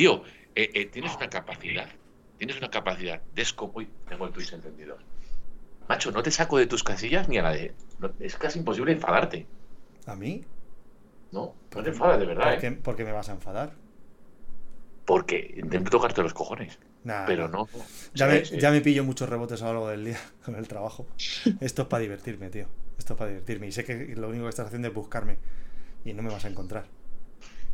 [0.00, 0.22] Tío,
[0.54, 1.88] eh, eh, tienes una capacidad.
[2.38, 3.70] Tienes una capacidad desco...
[3.74, 4.96] Uy, tengo el Twitch encendido.
[5.88, 7.74] Macho, no te saco de tus casillas ni a la de.
[7.98, 9.46] no- es casi imposible enfadarte.
[10.06, 10.44] ¿A mí?
[11.32, 12.60] No, no te enfadas de verdad, ¿Por ¿eh?
[12.60, 13.72] qué, por qué me vas a enfadar?
[15.04, 16.78] Porque intento tocarte los cojones.
[17.04, 17.68] Nah, Pero no.
[18.14, 21.06] Me, ya me pillo muchos rebotes a lo largo del día con el trabajo.
[21.60, 22.66] Esto es para divertirme, tío.
[22.98, 23.66] Esto es para divertirme.
[23.68, 25.38] Y sé que lo único que estás haciendo es buscarme.
[26.04, 26.84] Y no me vas a encontrar.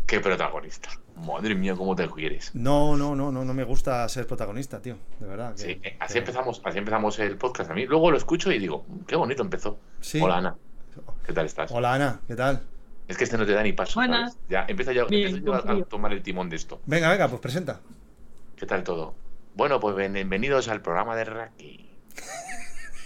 [0.06, 0.88] Qué protagonista.
[1.16, 2.54] Madre mía, cómo te quieres.
[2.54, 4.96] No, no, no, no, no me gusta ser protagonista, tío.
[5.18, 5.54] De verdad.
[5.56, 7.86] que- Sí, así que- empezamos, así empezamos el podcast a mí.
[7.86, 9.78] Luego lo escucho y digo, "Mm, qué bonito empezó.
[10.00, 10.20] Sí.
[10.20, 10.56] Hola Ana,
[11.26, 11.70] ¿qué tal estás?
[11.72, 12.62] Hola, Ana, ¿qué tal?
[13.08, 13.94] Es que este no te da ni paso.
[13.98, 14.32] Buenas.
[14.34, 14.46] ¿sabes?
[14.48, 16.80] Ya empieza ya Bien, empiezo yo a, a tomar el timón de esto.
[16.86, 17.80] Venga, venga, pues presenta.
[18.56, 19.14] ¿Qué tal todo?
[19.54, 21.88] Bueno, pues bien- bienvenidos al programa de Raki.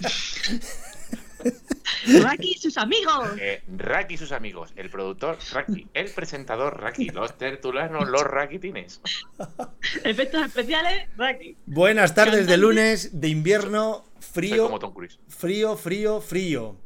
[2.23, 3.29] Raki y sus amigos.
[3.39, 9.01] Eh, Raki y sus amigos, el productor Raki, el presentador Raki, los tertulianos, los Rakitines.
[10.05, 11.57] Efectos especiales, Raki.
[11.67, 15.19] Buenas tardes de lunes, de invierno, Soy frío, como Tom Cruise.
[15.29, 16.77] frío, frío, frío.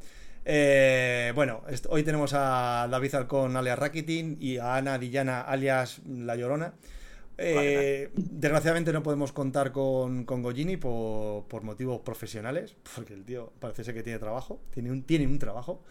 [0.45, 6.37] Eh, bueno, hoy tenemos a David Alcón alias Rakitin y a Ana Dillana alias La
[6.37, 6.75] Llorona.
[7.37, 13.53] Eh, desgraciadamente no podemos contar con, con Gojini por, por motivos profesionales, porque el tío
[13.59, 15.83] parece ser que tiene trabajo, tiene un, tiene un trabajo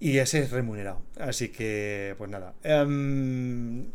[0.00, 1.00] y ese es remunerado.
[1.18, 2.54] Así que, pues nada.
[2.64, 3.86] Em,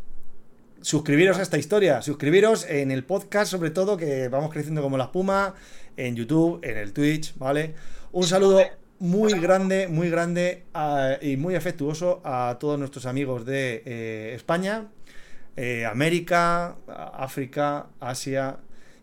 [0.80, 5.04] suscribiros a esta historia, suscribiros en el podcast, sobre todo, que vamos creciendo como la
[5.04, 5.54] espuma,
[5.96, 7.74] en YouTube, en el Twitch, ¿vale?
[8.12, 8.60] Un saludo
[8.98, 14.88] muy grande, muy grande a- y muy afectuoso a todos nuestros amigos de eh, España,
[15.56, 18.58] eh, América, África, Asia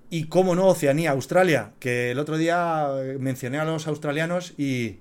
[0.10, 5.00] y, como no, Oceanía, Australia, que el otro día eh, mencioné a los australianos y,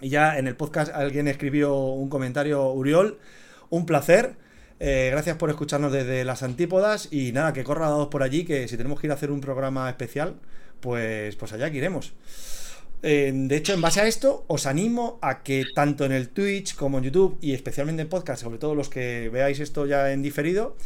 [0.00, 3.18] y ya en el podcast alguien escribió un comentario, Uriol,
[3.70, 4.36] un placer.
[4.78, 8.66] Eh, gracias por escucharnos desde las antípodas y nada, que corra dados por allí, que
[8.66, 10.34] si tenemos que ir a hacer un programa especial,
[10.80, 12.14] pues, pues allá que iremos.
[13.02, 16.98] De hecho, en base a esto, os animo a que tanto en el Twitch como
[16.98, 20.76] en YouTube y especialmente en podcast, sobre todo los que veáis esto ya en diferido,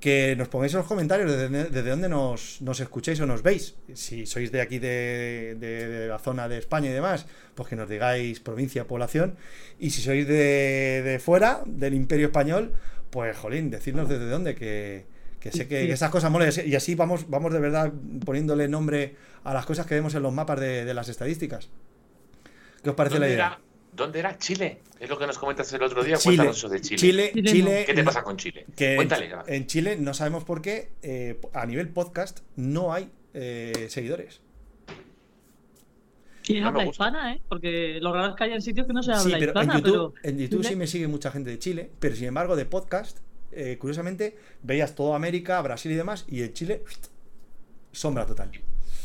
[0.00, 3.74] que nos pongáis en los comentarios desde, dónde nos, nos escucháis o nos veis.
[3.94, 7.88] Si sois de aquí de, de- la zona de España y demás, pues que nos
[7.88, 9.36] digáis provincia, población.
[9.78, 12.72] Y si sois de, de fuera, del Imperio Español,
[13.10, 15.04] pues jolín, decirnos desde dónde, que,
[15.50, 15.86] que sé que, Sí.
[15.86, 16.50] que esas cosas molen.
[16.64, 17.92] Y así vamos, vamos de verdad
[18.24, 21.68] poniéndole nombre a las cosas que vemos en los mapas de, de las estadísticas.
[22.82, 23.46] ¿Qué os parece la ¿Dónde idea?
[23.46, 23.60] era,
[23.92, 24.80] ¿Dónde era Chile?
[25.00, 26.16] Es lo que nos comentas el otro día.
[26.16, 26.98] Chile, Cuéntanos eso de Chile.
[26.98, 28.66] Chile, Chile Chile, ¿Qué te pasa con Chile?
[28.76, 29.30] que en- Cuéntale.
[29.46, 34.40] en, Chile no sabemos por qué eh, a nivel podcast no hay eh, seguidores.
[36.48, 37.40] Y es No habla hispana, ¿eh?
[37.48, 39.58] Porque lo raro es que haya en sitios que no se Sí, habla pero en
[39.68, 40.28] hispana, YouTube, pero.
[40.34, 43.18] en YouTube sí me sigue mucha gente de Chile, pero sin embargo de podcast,
[43.56, 46.84] eh, curiosamente, veías toda América, Brasil y demás, y en Chile,
[47.92, 48.50] sombra total.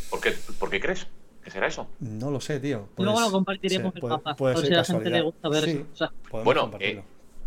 [0.09, 1.07] ¿Por qué, ¿Por qué crees
[1.43, 1.87] que será eso?
[1.99, 2.89] No lo sé, tío.
[2.97, 4.35] Luego Pues, lo compartiremos sí, el puede- mapa.
[4.35, 5.69] puede por ser si a la gente le gusta ver Sí.
[5.71, 5.85] eso.
[5.91, 7.01] O sea, Podemos Bueno, eh,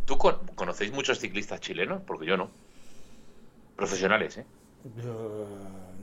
[0.04, 2.02] ¿tú con- conocéis muchos ciclistas chilenos?
[2.06, 2.50] Porque yo no.
[3.76, 4.46] Profesionales, ¿eh?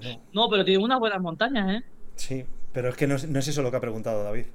[0.02, 0.22] No.
[0.34, 1.86] no, pero tiene unas buenas montañas, ¿eh?
[2.16, 4.46] Sí, pero es que no es, no es eso lo que ha preguntado David.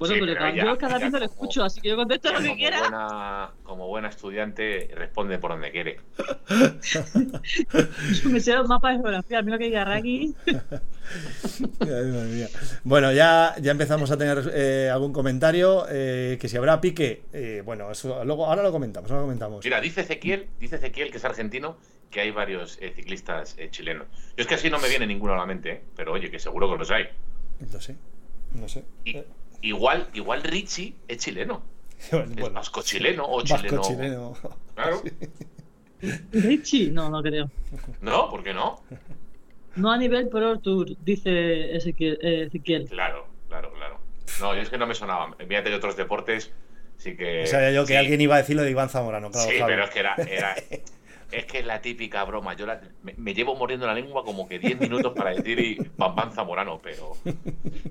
[0.00, 2.56] Bueno, Sí, pero yo cada vez no lo escucho, así que yo contesto lo que
[2.56, 2.80] quiera.
[2.80, 6.00] buena, como buena estudiante, responde por donde quiere.
[8.22, 9.38] Yo me sé los mapas de geografía.
[9.38, 10.34] A mí lo que diga Raki.
[12.84, 15.84] Bueno, ya, ya empezamos a tener eh, algún comentario.
[15.90, 19.64] eh, que si habrá pique, eh, bueno, eso luego ahora lo comentamos, ahora lo comentamos.
[19.64, 21.76] Mira, dice Ezequiel, dice Ezequiel, que es argentino,
[22.10, 24.06] que hay varios eh, ciclistas eh, chilenos.
[24.36, 25.82] Yo es que así no me viene ninguno a la mente, ¿eh?
[25.96, 27.04] pero oye, que seguro que los hay.
[27.72, 27.96] No sé,
[28.54, 28.84] no sé.
[29.04, 29.22] Y-
[29.62, 31.62] igual, igual Richie es chileno.
[32.12, 33.82] bueno, Es vasco chileno o vasco chileno.
[33.82, 34.36] chileno.
[34.74, 35.02] Claro.
[36.32, 37.50] Richie, no, no creo.
[38.00, 38.82] No, ¿por qué no?
[39.76, 42.18] No a nivel Pro Tour, dice Ezequiel.
[42.22, 42.88] eh, Ezequiel.
[42.88, 44.00] Claro, claro, claro.
[44.40, 45.34] No, yo es que no me sonaba.
[45.36, 46.50] Fíjate de otros deportes,
[46.96, 47.42] sí que.
[47.42, 47.96] O sea, yo que sí.
[47.96, 49.50] alguien iba a decir lo de Iván Zamorano, claro.
[49.50, 50.56] sí, pero es que era, era-
[51.32, 52.54] Es que es la típica broma.
[52.54, 55.78] Yo la- me, me llevo mordiendo la lengua como que 10 minutos para decir y
[55.96, 57.12] Bam Bam Zamorano, pero.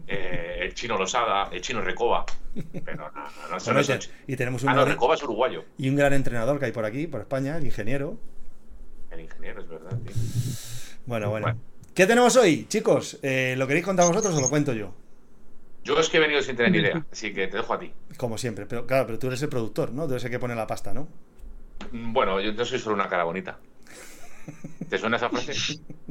[0.07, 2.25] eh, el chino Losada, el chino Recoba.
[2.53, 5.63] Pero no, no, no, Bueno, y, te- tenemos un Ah, no, gran, Recoba es uruguayo.
[5.77, 8.17] y un gran entrenador que hay por aquí, por España, el ingeniero.
[9.11, 10.13] El ingeniero, es verdad, tío.
[11.05, 11.45] Bueno, bueno.
[11.47, 11.59] Bueno.
[11.95, 13.19] ¿Qué tenemos hoy, chicos?
[13.23, 14.93] Eh, ¿Lo queréis contar vosotros o lo cuento yo?
[15.83, 17.91] Yo es que he venido sin tener ni idea, así que te dejo a ti.
[18.17, 20.05] Como siempre, pero claro, pero tú eres el productor, ¿no?
[20.05, 21.07] Tú eres el que pone la pasta, ¿no?
[21.91, 23.59] Mm, Bueno, yo, yo soy solo una cara bonita.
[24.89, 25.53] ¿Te suena esa frase?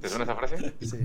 [0.00, 0.72] ¿Te suena esa frase?
[0.80, 0.98] Sí.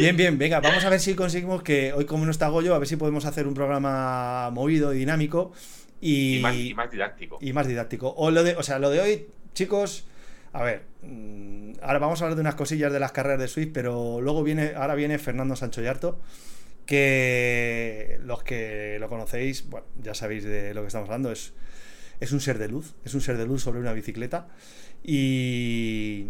[0.00, 2.78] bien, bien, venga, vamos a ver si conseguimos que hoy, como no está Goyo, a
[2.78, 5.52] ver si podemos hacer un programa movido y dinámico
[6.00, 7.38] y, Y más, y más didáctico.
[7.40, 8.12] y más didáctico.
[8.16, 10.04] O, lo de, o sea, lo de hoy chicos,
[10.52, 13.70] a ver, mm, ahora vamos a hablar de unas cosillas de las carreras de Swift,
[13.72, 16.20] pero luego viene, ahora viene Fernando Sancho Yarto,
[16.84, 21.52] que los que lo conocéis, bueno, ya sabéis de lo que estamos hablando, es,
[22.20, 24.48] es un ser de luz, es un ser de luz sobre una bicicleta.
[25.02, 26.26] Y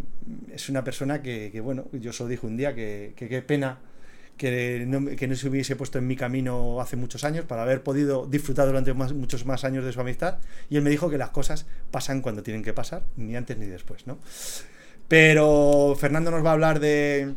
[0.55, 3.81] es una persona que, bueno, yo solo dije un día que qué pena
[4.41, 7.83] que no, que no, se hubiese puesto en mi camino hace muchos años para haber
[7.83, 10.39] podido disfrutar durante muchos más años de su amistad.
[10.71, 13.67] Y él me dijo que las cosas pasan cuando tienen que pasar, ni antes ni
[13.67, 14.19] después, ¿no?
[15.09, 17.35] Pero Fernando nos va a hablar de,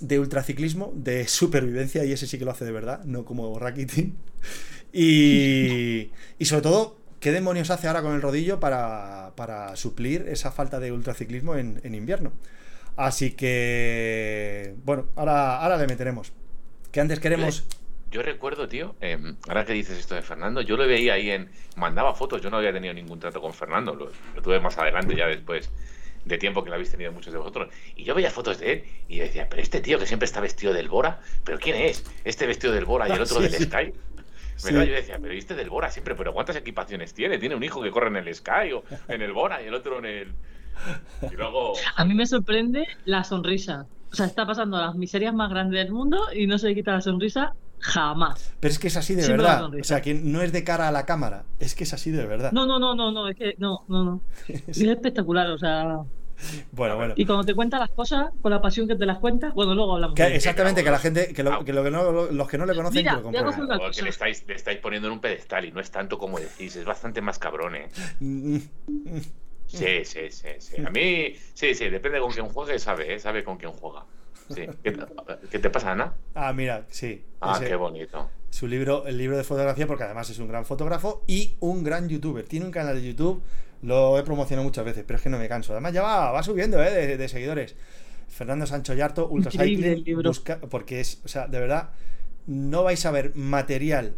[0.00, 4.16] de ultraciclismo, de supervivencia, y ese sí que lo hace de verdad, no como Rakitin.
[4.92, 6.10] Y,
[6.40, 10.80] y sobre todo, ¿qué demonios hace ahora con el rodillo para, para suplir esa falta
[10.80, 12.32] de ultraciclismo en, en invierno?
[12.96, 16.32] Así que, bueno, ahora, ahora le meteremos.
[16.90, 17.64] Que antes queremos...
[18.10, 21.48] Yo recuerdo, tío, eh, ahora que dices esto de Fernando, yo lo veía ahí en...
[21.76, 25.16] Mandaba fotos, yo no había tenido ningún trato con Fernando, lo, lo tuve más adelante
[25.16, 25.70] ya después
[26.24, 27.72] de tiempo que lo habéis tenido muchos de vosotros.
[27.96, 30.40] Y yo veía fotos de él y yo decía, pero este tío que siempre está
[30.40, 32.04] vestido del Bora, ¿pero quién es?
[32.24, 33.64] Este vestido del Bora y el otro sí, del sí.
[33.64, 33.92] Sky.
[34.56, 34.72] Sí.
[34.72, 37.38] Yo decía, pero viste del Bora siempre, pero ¿cuántas equipaciones tiene?
[37.38, 39.98] Tiene un hijo que corre en el Sky o en el Bora y el otro
[39.98, 40.34] en el...
[41.30, 41.74] Y luego...
[41.96, 43.86] A mí me sorprende la sonrisa.
[44.10, 46.92] O sea, está pasando las miserias más grandes del mundo y no se le quita
[46.92, 48.54] la sonrisa jamás.
[48.60, 49.74] Pero es que es así de Siempre verdad.
[49.74, 52.26] O sea, que no es de cara a la cámara, es que es así de
[52.26, 52.52] verdad.
[52.52, 54.20] No, no, no, no, no, es que no, no, no.
[54.48, 55.98] es espectacular, o sea.
[56.72, 57.14] Bueno, bueno.
[57.16, 59.94] Y cuando te cuenta las cosas con la pasión que te las cuenta, bueno, luego
[59.94, 60.14] hablamos.
[60.14, 62.74] Que, exactamente, que la gente, que, lo, que, lo que no, los que no le
[62.74, 63.92] conocen, Mira, que lo comprueben.
[63.92, 66.76] Que le estáis, le estáis poniendo en un pedestal y no es tanto como decís,
[66.76, 67.88] es bastante más cabrón, ¿eh?
[69.66, 70.84] Sí, sí, sí, sí.
[70.84, 73.18] A mí, sí, sí, depende con quién juegue, sabe, ¿eh?
[73.18, 74.04] sabe con quién juega.
[74.50, 74.66] Sí.
[74.82, 74.98] ¿Qué,
[75.50, 76.12] ¿Qué, te pasa, Ana?
[76.34, 77.24] Ah, mira, sí.
[77.40, 78.28] Ah, ese, qué bonito.
[78.52, 82.06] Su libro, el libro de fotografía, porque además es un gran fotógrafo y un gran
[82.10, 82.44] youtuber.
[82.44, 83.42] Tiene un canal de YouTube,
[83.80, 85.72] lo he promocionado muchas veces, pero es que no me canso.
[85.72, 86.90] Además, ya va, va subiendo, ¿eh?
[86.90, 87.74] De, de seguidores.
[88.28, 91.92] Fernando Sancho Yarto, Ultra Cycling, busca, porque es, o sea, de verdad,
[92.46, 94.16] no vais a ver material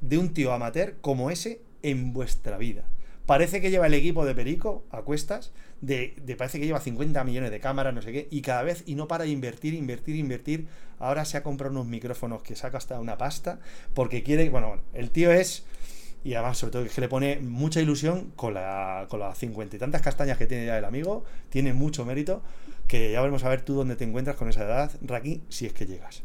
[0.00, 2.84] de un tío amateur como ese en vuestra vida.
[3.26, 5.52] Parece que lleva el equipo de Perico a cuestas,
[5.82, 8.84] de, de, parece que lleva 50 millones de cámaras, no sé qué, y cada vez,
[8.86, 10.68] y no para de invertir, invertir, invertir.
[10.98, 13.58] Ahora se ha comprado unos micrófonos que saca hasta una pasta,
[13.92, 15.66] porque quiere, bueno, bueno, el tío es,
[16.24, 19.78] y además sobre todo que le pone mucha ilusión con, la, con las cincuenta y
[19.80, 22.42] tantas castañas que tiene ya el amigo, tiene mucho mérito,
[22.86, 25.72] que ya veremos a ver tú dónde te encuentras con esa edad, Raki, si es
[25.72, 26.22] que llegas.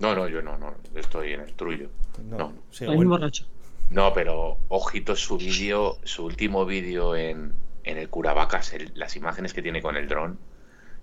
[0.00, 1.88] No, no, yo no, no, estoy en el trullo.
[2.28, 2.52] No, no.
[2.70, 3.10] Sí, bueno.
[3.10, 3.46] borracho.
[3.90, 7.52] No, pero ojito su vídeo, su último vídeo en,
[7.88, 10.38] en el Curavacas, el, las imágenes que tiene con el dron.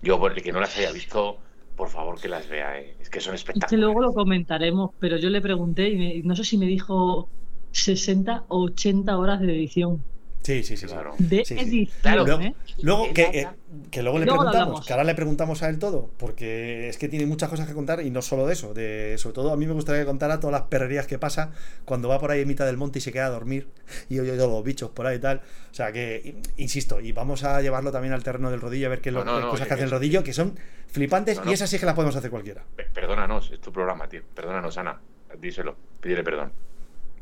[0.02, 1.38] Yo, por el que no las haya visto,
[1.76, 2.96] por favor que las vea, eh.
[3.00, 3.70] es que son espectaculares.
[3.70, 7.28] Que luego lo comentaremos, pero yo le pregunté y me, no sé si me dijo
[7.72, 10.02] 60 o 80 horas de edición.
[10.46, 10.86] Sí, sí, sí.
[10.86, 11.12] Claro.
[11.18, 11.98] De sí, edición.
[12.02, 12.24] Claro.
[12.24, 12.54] Luego, ¿eh?
[12.80, 13.48] luego que, eh,
[13.90, 17.08] que, luego le luego preguntamos, que ahora le preguntamos a él todo, porque es que
[17.08, 18.72] tiene muchas cosas que contar y no solo de eso.
[18.72, 21.50] De, sobre todo a mí me gustaría que contara todas las perrerías que pasa
[21.84, 23.66] cuando va por ahí en mitad del monte y se queda a dormir
[24.08, 25.38] y oye los bichos por ahí y tal.
[25.72, 29.00] O sea que, insisto, y vamos a llevarlo también al terreno del rodillo a ver
[29.00, 31.80] qué no, lo, no, cosas que hace el rodillo que son flipantes y esas sí
[31.80, 32.62] que las podemos hacer cualquiera.
[32.94, 34.22] Perdónanos, es tu programa, tío.
[34.32, 35.00] Perdónanos, Ana.
[35.40, 36.52] Díselo, pídele perdón.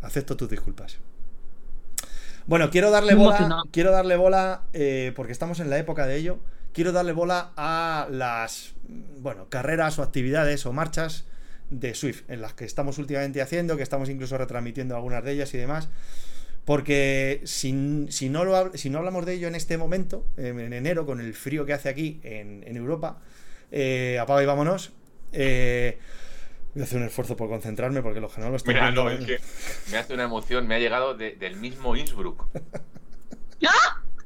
[0.03, 1.01] Acepto tus disculpas.
[2.47, 6.39] Bueno, quiero darle bola, quiero darle bola, eh, porque estamos en la época de ello,
[6.75, 8.75] quiero darle bola a las,
[9.21, 11.25] bueno, carreras o actividades o marchas
[11.71, 15.55] de Swift, en las que estamos últimamente haciendo, que estamos incluso retransmitiendo algunas de ellas
[15.55, 15.89] y demás,
[16.67, 21.07] porque si, si, no, lo, si no hablamos de ello en este momento, en enero,
[21.07, 23.21] con el frío que hace aquí en, en Europa,
[23.73, 24.93] eh, apaga y vámonos,
[25.33, 25.99] eh,
[26.75, 29.05] Voy a hacer un esfuerzo por concentrarme porque los que no lo estoy Mira, viendo...
[29.05, 29.41] no, es que
[29.93, 32.47] me hace una emoción, me ha llegado de, del mismo Innsbruck.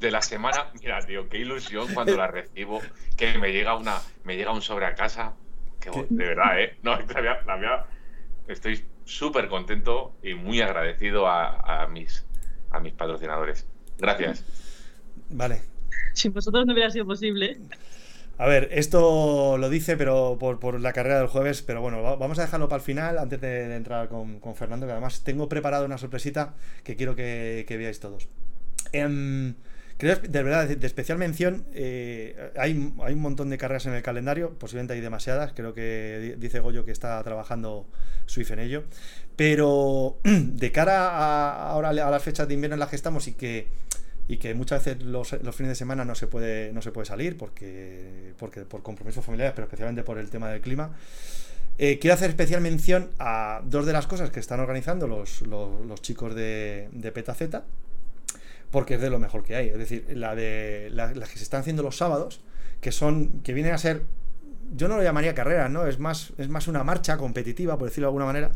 [0.00, 2.80] De la semana, mira, tío, qué ilusión cuando la recibo,
[3.16, 5.34] que me llega una, me llega un sobre a casa,
[5.80, 7.84] que, de verdad, eh, no, la la mía,
[8.46, 12.24] estoy súper contento y muy agradecido a, a, mis,
[12.70, 13.66] a mis patrocinadores.
[13.98, 14.44] Gracias.
[15.30, 15.62] Vale.
[16.12, 17.58] Sin vosotros no hubiera sido posible.
[18.40, 22.42] A ver, esto lo dice, pero por, la carrera del jueves, pero bueno, vamos a
[22.42, 26.54] dejarlo para el final antes de, entrar con, Fernando, que además tengo preparado una sorpresita
[26.84, 28.28] que quiero que, veáis todos.
[28.92, 29.54] Eh,
[29.96, 34.04] creo, de verdad, de especial mención, eh, hay, hay, un montón de carreras en el
[34.04, 37.88] calendario, posiblemente hay demasiadas, creo que dice Goyo que está trabajando
[38.26, 38.84] Swift en ello,
[39.34, 43.32] pero de cara a, ahora a las fechas de invierno en las que estamos y
[43.32, 43.66] que
[44.28, 47.36] y que muchas veces los, fines de semana no se puede no se puede salir
[47.36, 50.92] porque porque por compromisos familiares pero especialmente por el tema del clima
[51.78, 56.02] eh, quiero hacer especial mención a dos de las cosas que están organizando los, los,
[56.02, 57.42] chicos de, de PetaZ
[58.70, 59.68] porque es de lo mejor que hay.
[59.68, 62.40] Es decir, la de las que se están haciendo los sábados,
[62.80, 64.02] que son, que vienen a ser,
[64.74, 65.86] yo no lo llamaría carrera, ¿no?
[65.86, 68.50] Es más, es más una marcha competitiva, por decirlo de alguna manera,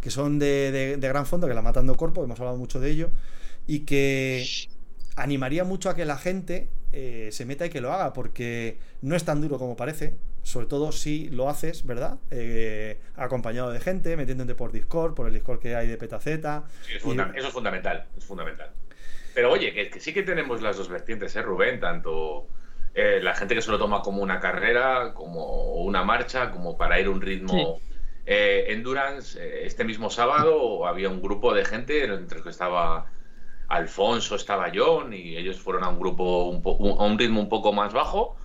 [0.00, 3.10] que son de, de gran fondo, que la Matando Corpo, hemos hablado mucho de ello,
[3.66, 4.46] y que
[5.18, 9.14] animaría mucho a que la gente eh, se meta y que lo haga, porque no
[9.14, 10.14] es tan duro como parece,
[10.48, 12.18] sobre todo si lo haces, ¿verdad?
[12.30, 16.64] Eh, acompañado de gente, metiéndote por Discord, por el Discord que hay de Petaceta.
[16.84, 18.70] Eso es fundamental, es fundamental.
[19.34, 21.78] Pero oye, que, sí que tenemos las dos vertientes, ¿eh, Rubén?
[21.80, 22.46] Tanto
[22.94, 26.98] eh, la gente que se lo toma como una carrera, como una marcha, como para
[26.98, 27.80] ir a un ritmo.
[28.30, 33.06] Endurance, este mismo sábado había un grupo de gente entre los que estaba
[33.68, 36.62] Alfonso, estaba John y ellos fueron a un grupo, un
[36.98, 38.36] a un ritmo un poco más bajo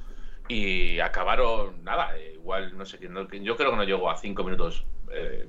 [0.48, 5.48] y acabaron, nada, igual, no sé, yo creo que no llegó a cinco minutos eh,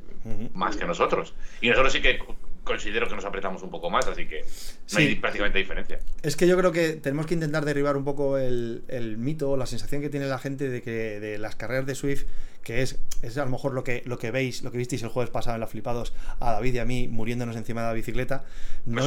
[0.54, 1.34] más que nosotros.
[1.60, 2.18] Y nosotros sí que
[2.64, 4.44] considero que nos apretamos un poco más, así que
[4.92, 5.98] no hay prácticamente diferencia.
[6.22, 9.66] Es que yo creo que tenemos que intentar derribar un poco el, el mito, la
[9.66, 12.24] sensación que tiene la gente de que de las carreras de Swift
[12.64, 15.10] que es, es a lo mejor lo que, lo que veis, lo que visteis el
[15.10, 18.44] jueves pasado en la flipados a David y a mí muriéndonos encima de la bicicleta.
[18.86, 19.06] No,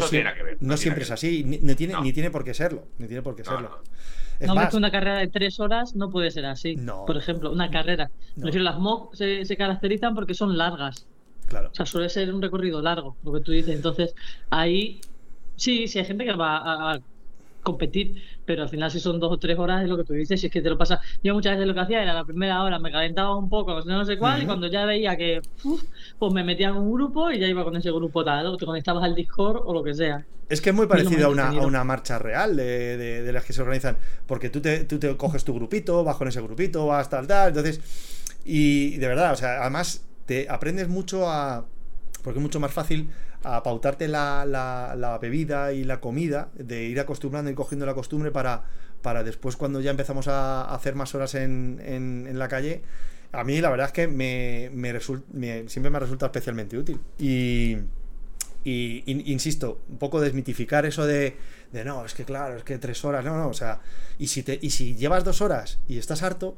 [0.60, 2.88] no siempre es así, ni, tiene, ni tiene por qué serlo.
[3.00, 3.82] Ni tiene por qué serlo.
[4.40, 6.78] Es no, más, una carrera de tres horas no puede ser así.
[7.08, 8.12] Por ejemplo, una carrera.
[8.36, 11.08] las MOC se, se, caracterizan porque son largas.
[11.48, 11.70] Claro.
[11.72, 13.76] O sea, suele ser un recorrido largo, lo que tú dices.
[13.76, 14.14] Entonces,
[14.50, 15.02] ahí
[15.56, 17.00] sí, sí hay gente que va a
[17.64, 20.40] competir, pero al final si son dos o tres horas es lo que tú dices,
[20.40, 21.02] si es que te lo pasa.
[21.22, 24.06] Yo muchas veces lo que hacía era la primera hora me calentaba un poco, no
[24.06, 25.42] sé cuál, y cuando ya veía que,
[26.18, 28.66] pues me metía en un grupo y ya iba con ese grupo tal, o te
[28.66, 30.26] conectabas al Discord o lo que sea.
[30.48, 33.52] Es que es muy parecido a una, a una, marcha real de, de, las que
[33.52, 37.10] se organizan, porque tú te, tú te coges tu grupito, vas con ese grupito, vas
[37.10, 37.82] tal, tal, entonces,
[38.46, 41.66] y de verdad, o sea, además te aprendes mucho a,
[42.22, 43.10] porque es mucho más fácil
[43.44, 48.30] a pautarte la, la, bebida y la comida, de ir acostumbrando y cogiendo la costumbre
[48.30, 48.64] para,
[49.02, 52.82] para después cuando ya empezamos a hacer más horas en, en, la calle,
[53.32, 55.00] a mí la verdad es que me, me,
[55.70, 57.00] siempre me resulta especialmente útil.
[57.18, 57.78] Y,
[58.66, 61.38] y, insisto, un poco desmitificar eso de,
[61.72, 63.80] de, no, es que claro, es que tres horas, no, no, o sea,
[64.20, 66.58] y si, te, y si llevas dos horas y estás harto,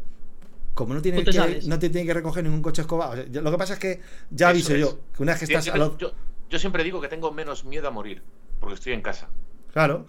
[0.74, 3.74] como no, tiene que, no te tiene que recoger ningún coche escoba, lo que pasa
[3.74, 5.72] es que ya aviso yo, que una vez que estás...
[6.50, 8.24] Yo siempre digo que tengo menos miedo a morir,
[8.60, 9.30] porque estoy en casa.
[9.72, 10.08] Claro.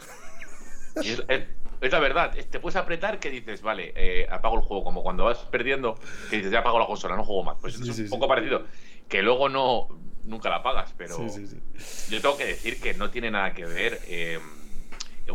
[0.96, 5.24] es, la verdad, te puedes apretar que dices, vale, eh, apago el juego, como cuando
[5.24, 5.98] vas perdiendo,
[6.30, 7.58] que dices, ya apago la consola, no juego más.
[7.60, 8.64] Pues es un poco parecido.
[9.06, 9.88] Que luego no,
[10.24, 14.38] nunca la apagas, pero yo tengo que decir que no tiene nada que ver eh,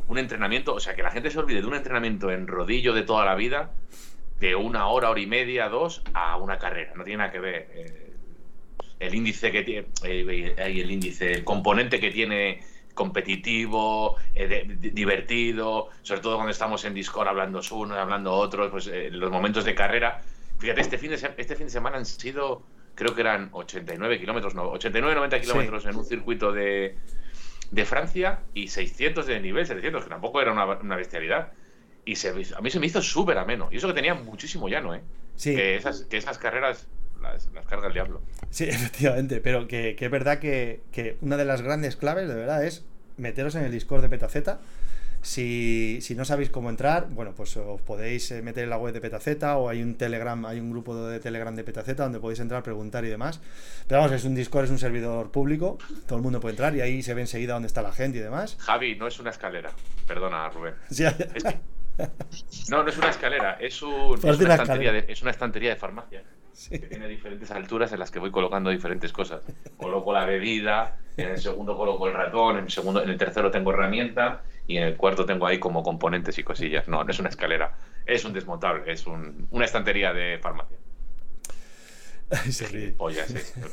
[0.07, 3.03] un entrenamiento, o sea, que la gente se olvide de un entrenamiento en rodillo de
[3.03, 3.71] toda la vida,
[4.39, 6.93] de una hora, hora y media, dos, a una carrera.
[6.95, 7.67] No tiene nada que ver.
[7.73, 8.13] Eh,
[8.99, 12.61] el índice que tiene, eh, el índice, el componente que tiene
[12.95, 19.09] competitivo, eh, divertido, sobre todo cuando estamos en Discord hablando unos, hablando otros, pues eh,
[19.11, 20.21] los momentos de carrera.
[20.57, 22.63] Fíjate, este fin de, este fin de semana han sido,
[22.95, 26.95] creo que eran 89 kilómetros, no, 89, 90 kilómetros en un circuito de,
[27.71, 31.51] de, Francia y 600 de nivel, 700, que tampoco era una, bestialidad.
[32.05, 33.67] Y se, a mí se me hizo súper ameno.
[33.71, 35.01] Y eso que tenía muchísimo llano, ¿eh?
[35.35, 35.55] Sí.
[35.55, 36.87] Que esas, que esas carreras
[37.21, 38.21] las, carga el diablo.
[38.49, 42.85] Sí, efectivamente, pero que, es verdad que, una de las grandes claves, de verdad, es
[43.17, 44.59] meteros en el Discord de Petaceta.
[45.21, 48.93] Si, si, no sabéis cómo entrar, bueno, pues os podéis eh, meter en la web
[48.93, 52.41] de Petaceta o hay un Telegram, hay un grupo de Telegram de Petaceta donde podéis
[52.41, 53.41] entrar, preguntar y demás.
[53.87, 56.81] Pero vamos, es un Discord, es un servidor público, todo el mundo puede entrar y
[56.81, 58.55] ahí se ve enseguida dónde está la gente y demás.
[58.59, 59.71] Javi, no es una escalera,
[60.05, 60.75] perdona, Rubén.
[62.69, 65.75] No, no es una escalera, es, un, es, una, estantería de, es una estantería de
[65.75, 66.23] farmacia
[66.69, 69.43] que tiene diferentes alturas en las que voy colocando diferentes cosas.
[69.77, 73.51] Coloco la bebida, en el segundo coloco el ratón, en el, segundo, en el tercero
[73.51, 76.87] tengo herramienta y en el cuarto tengo ahí como componentes y cosillas.
[76.87, 77.75] No, no es una escalera,
[78.05, 80.77] es un desmontable, es un, una estantería de farmacia.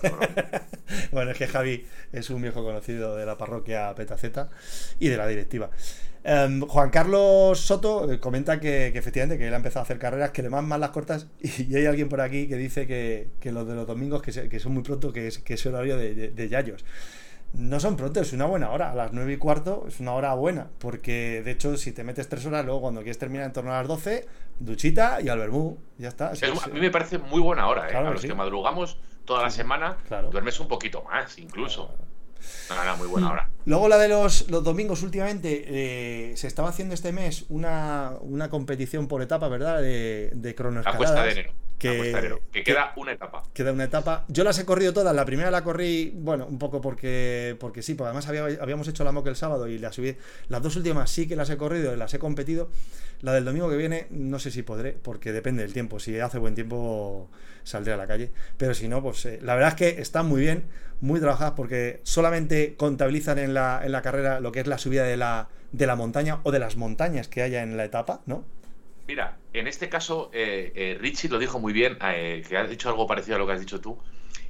[1.12, 4.50] bueno, es que Javi es un viejo conocido de la parroquia Petaceta
[4.98, 5.70] y de la directiva.
[6.24, 10.30] Em, Juan Carlos Soto eh, comenta que, efectivamente que él ha empezado a hacer carreras
[10.30, 13.66] que le van más las cortas y, hay alguien por aquí que dice que, los
[13.66, 16.84] de los domingos que, son muy pronto, que es, que es horario de, Yayos.
[17.54, 18.92] No son pronto, es una buena hora.
[18.92, 20.68] A las 9 y cuarto es una hora buena.
[20.78, 23.78] Porque de hecho, si te metes tres horas, luego cuando quieres terminar en torno a
[23.78, 24.26] las 12,
[24.58, 25.78] duchita y al vermú.
[25.98, 26.28] Ya está.
[26.30, 27.90] a mí me parece muy buena hora.
[27.90, 27.94] ¿eh?
[27.94, 29.98] a los que madrugamos toda la semana,
[30.30, 31.94] duermes un poquito más incluso.
[32.68, 33.50] No, muy buena hora.
[33.64, 38.50] Luego la de los, los domingos últimamente, eh, se estaba haciendo este mes una, una
[38.50, 39.80] competición por etapa, ¿verdad?
[39.80, 41.00] De, de cronoescaladas.
[41.00, 41.52] La cuesta de enero.
[41.82, 43.42] Que, que queda una etapa.
[43.52, 44.24] Queda una etapa.
[44.28, 45.14] Yo las he corrido todas.
[45.14, 48.28] La primera la corrí, bueno, un poco porque, porque sí, porque además
[48.60, 50.16] habíamos hecho la mock el sábado y la subí.
[50.48, 52.70] Las dos últimas sí que las he corrido las he competido.
[53.20, 56.00] La del domingo que viene no sé si podré, porque depende del tiempo.
[56.00, 57.28] Si hace buen tiempo
[57.64, 58.30] saldré a la calle.
[58.56, 60.64] Pero si no, pues eh, la verdad es que están muy bien,
[61.00, 65.04] muy trabajadas porque solamente contabilizan en la, en la carrera lo que es la subida
[65.04, 68.44] de la, de la montaña o de las montañas que haya en la etapa, ¿no?
[69.06, 72.88] Mira, en este caso, eh, eh, Richie lo dijo muy bien, eh, que ha dicho
[72.88, 73.98] algo parecido a lo que has dicho tú,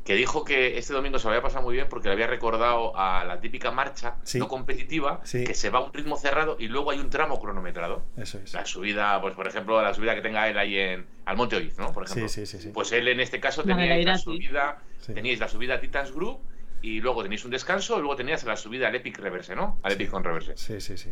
[0.04, 2.96] que dijo que este domingo se lo había pasado muy bien porque le había recordado
[2.96, 6.90] a la típica marcha no competitiva que se va a un ritmo cerrado y luego
[6.90, 8.02] hay un tramo cronometrado.
[8.16, 8.52] Eso es.
[8.52, 11.78] La subida, pues por ejemplo, la subida que tenga él ahí en al Monte Oiz,
[11.78, 11.92] ¿no?
[11.92, 12.28] Por ejemplo.
[12.28, 15.80] Sí, sí, sí, Pues él en este caso tenía la, subida, teníais la subida a
[15.80, 16.40] Titans Group
[16.82, 19.78] y luego tenéis un descanso y luego tenías la subida al Epic Reverse, ¿no?
[19.84, 20.56] Al Epic con Reverse.
[20.56, 21.10] Sí, sí, sí.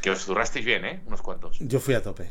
[0.00, 1.00] Que os zurrasteis bien, ¿eh?
[1.06, 1.58] Unos cuantos.
[1.58, 2.30] Yo fui a tope.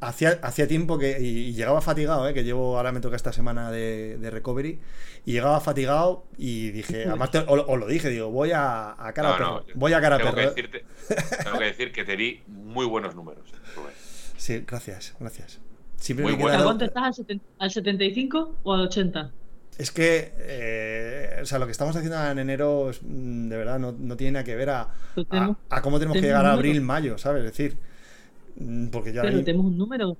[0.00, 1.20] Hacía, hacía tiempo que.
[1.20, 2.34] Y, llegaba fatigado, ¿eh?
[2.34, 4.80] que llevo ahora me toca esta semana de, recovery.
[5.24, 7.04] Y llegaba fatigado y dije.
[7.08, 9.64] Además, os, lo dije, digo, voy a, a cara a perro.
[9.74, 10.54] voy a cara tengo perro.
[10.54, 10.84] Que ¿eh?
[11.44, 13.44] tengo que decir que te di muy buenos números,
[14.36, 15.60] Sí, gracias, gracias.
[15.96, 17.20] Siempre muy me ¿A cuánto estás?
[17.58, 19.30] ¿Al 75 o al 80?
[19.76, 24.16] Es que, eh, o sea, lo que estamos haciendo en enero, mm, de verdad, no,
[24.16, 24.88] tiene nada que ver a,
[25.70, 27.44] a, cómo tenemos que llegar a abril, mayo, ¿sabes?
[27.44, 27.78] Es decir,
[28.90, 29.22] porque ya.
[29.22, 30.16] Pero tenemos un número.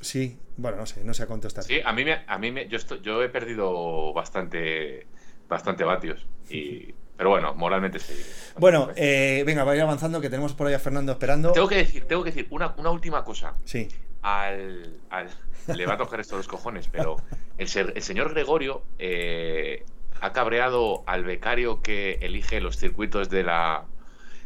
[0.00, 1.62] Sí, bueno, no sé, no sé a cuánto está.
[1.62, 5.06] Sí, a mí, me, a mí me, yo, estoy, yo he perdido bastante,
[5.48, 6.26] bastante vatios.
[6.50, 8.14] Y, pero bueno, moralmente sí.
[8.58, 11.52] Bueno, eh, venga, vaya avanzando, que tenemos por ahí a Fernando esperando.
[11.52, 13.54] Tengo que decir, tengo que decir una, una última cosa.
[13.64, 13.88] Sí.
[14.22, 15.28] Al, al,
[15.68, 17.16] le va a tocar esto los cojones, pero
[17.58, 19.84] el, señor Gregorio eh,
[20.20, 23.84] ha cabreado al becario que elige los circuitos de la,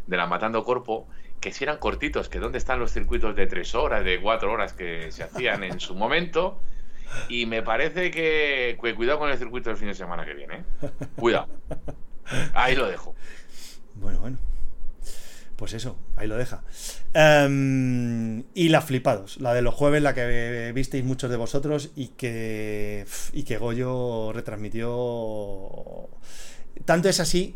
[0.07, 1.07] de la Matando Corpo,
[1.41, 4.73] que si eran cortitos, que dónde están los circuitos de tres horas, de cuatro horas
[4.73, 6.61] que se hacían en su momento.
[7.29, 10.57] Y me parece que, cuidado con el circuito del fin de semana que viene.
[10.57, 10.91] ¿eh?
[11.17, 11.49] Cuidado.
[12.55, 13.15] Ahí lo dejo.
[13.95, 14.39] Bueno, bueno
[15.57, 16.63] pues eso, ahí lo deja.
[17.15, 22.09] Em, y la flipados, la de los jueves, la que visteis muchos de vosotros y
[22.09, 26.09] que, y que Goyo retransmitió.
[26.85, 27.55] Tanto es así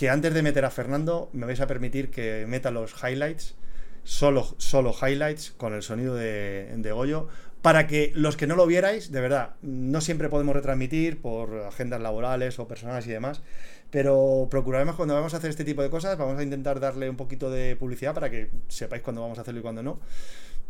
[0.00, 3.54] que antes de meter a Fernando, me vais a permitir que meta los highlights,
[4.02, 7.28] solo, solo highlights, con el sonido de, de Goyo,
[7.60, 12.00] para que los que no lo vierais, de verdad, no siempre podemos retransmitir por agendas
[12.00, 13.42] laborales o personales y demás,
[13.90, 17.18] pero procuraremos cuando vamos a hacer este tipo de cosas, vamos a intentar darle un
[17.18, 20.00] poquito de publicidad para que sepáis cuándo vamos a hacerlo y cuándo no.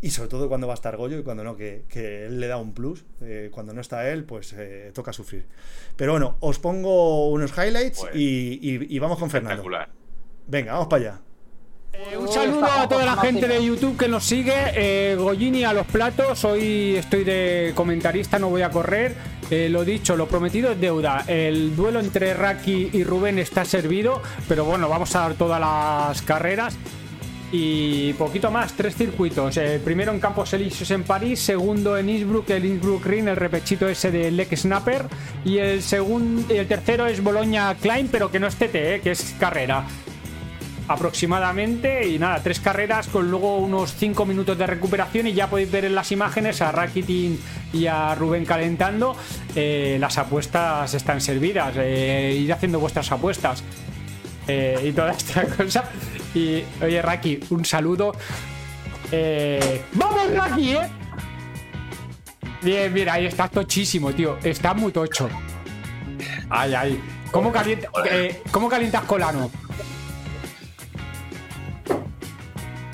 [0.03, 2.57] Y sobre todo cuando va a estar Goyo y cuando no, que, él le da
[2.57, 3.05] un plus.
[3.21, 5.47] Eh, cuando no está él, pues eh, toca sufrir.
[5.97, 9.65] Pero bueno, os pongo unos highlights pues, y, vamos con Fernando.
[10.47, 11.21] Venga, vamos para allá.
[11.93, 14.55] Eh, un saludo a toda la gente de YouTube que nos sigue.
[14.75, 16.45] Eh, Gollini a los platos.
[16.45, 19.15] Hoy estoy de comentarista, no voy a correr.
[19.51, 21.25] Eh, lo dicho, lo prometido es deuda.
[21.27, 24.23] El duelo entre Raki y Rubén está servido.
[24.49, 26.77] Pero bueno, vamos a dar todas las carreras.
[27.53, 29.59] Y poquito más, tres circuitos.
[29.85, 34.11] primero en Campos Elíseos en París, segundo en Innsbruck, el Innsbruck Ring, el repechito ese
[34.11, 35.07] del Leck Snapper.
[35.45, 39.35] Y el, segundo, el tercero es Boloña Klein, pero que no es TT, que es
[39.41, 39.85] carrera
[40.91, 42.07] aproximadamente.
[42.09, 45.29] Y nada, tres carreras con luego unos cinco minutos de recuperación.
[45.29, 47.39] Y ya podéis ver en las imágenes a Rakitin
[47.73, 49.17] y a Rubén calentando.
[49.55, 51.75] Eh, las apuestas están servidas.
[51.77, 53.63] Eh, ir haciendo vuestras apuestas.
[54.49, 55.85] Eh, y toda esta cosa.
[56.35, 58.13] Y oye, Raki, un saludo.
[59.93, 60.89] ¡Vamos, Raki, eh!
[62.63, 64.39] Bien, mira, ahí está tochísimo, tío.
[64.43, 65.29] Está muy tocho.
[66.49, 67.01] Ay, ay.
[67.31, 67.89] ¿Cómo, calienta,
[68.51, 69.51] ¿Cómo calientas Colano?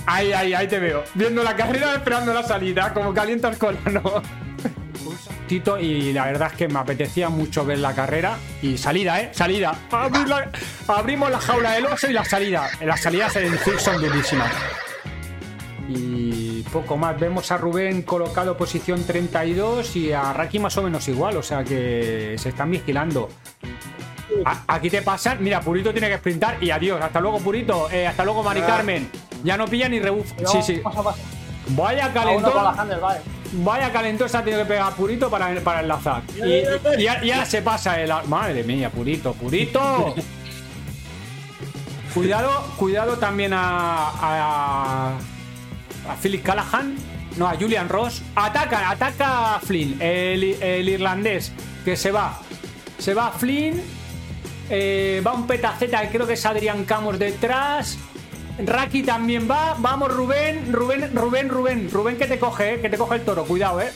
[0.07, 1.03] Ahí, ahí, ahí te veo.
[1.15, 4.23] Viendo la carrera, esperando la salida, como calienta el colano.
[5.49, 8.37] Y la verdad es que me apetecía mucho ver la carrera.
[8.63, 9.31] Y salida, ¿eh?
[9.33, 9.79] Salida.
[10.89, 12.69] abrimos la jaula del oso y la salida.
[12.85, 14.53] Las salidas en Zig son durísimas.
[15.89, 17.19] Y poco más.
[17.19, 21.37] Vemos a Rubén colocado posición 32 y a Raki más o menos igual.
[21.37, 23.29] O sea que se están vigilando.
[24.67, 25.43] aquí te pasan.
[25.43, 27.01] Mira, Purito tiene que sprintar y adiós.
[27.01, 27.89] Hasta luego, Purito.
[27.91, 29.09] Eh, hasta luego, Mari Carmen.
[29.45, 30.33] Ya no pilla ni rebuf.
[30.45, 30.83] Sí, sí.
[31.69, 32.53] Vaya calentón.
[33.53, 36.23] Vaya calentón se ha tenido que pegar Purito para, para enlazar.
[36.37, 38.11] Y, ya, se pasa el.
[38.29, 40.15] Madre mía, Purito, Purito.
[42.15, 44.11] cuidado, cuidado también a.
[44.21, 45.19] a.
[46.09, 46.97] a Philip Callahan.
[47.37, 48.23] No, a Julian Ross.
[48.35, 51.53] Ataca, ataca a Flynn, el, irlandés,
[51.85, 52.41] que se va.
[52.99, 53.83] Se va Flynn.
[54.69, 57.99] Eh, va un petaceta creo que es Adrián Camos detrás.
[58.59, 59.77] Raki también va.
[59.79, 60.73] Vamos, Rubén.
[60.73, 61.91] Rubén, Rubén, Rubén.
[61.91, 63.45] Rubén que te coge, eh, que te coge el toro.
[63.45, 63.93] Cuidado, eh.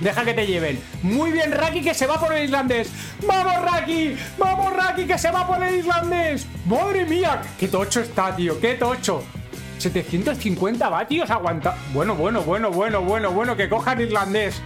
[0.00, 0.80] Deja que te lleven.
[1.02, 2.90] Muy bien, Raki, que se va por el islandés.
[3.24, 4.16] ¡Vamos, Raki!
[4.36, 6.46] ¡Vamos, Raki, que se va por el islandés!
[6.66, 7.40] ¡Madre mía!
[7.58, 8.58] ¡Qué tocho está, tío!
[8.58, 9.22] ¡Qué tocho!
[9.78, 11.76] 750 vatios aguanta.
[11.92, 14.60] Bueno, bueno, bueno, bueno, bueno, bueno, que cojan irlandés.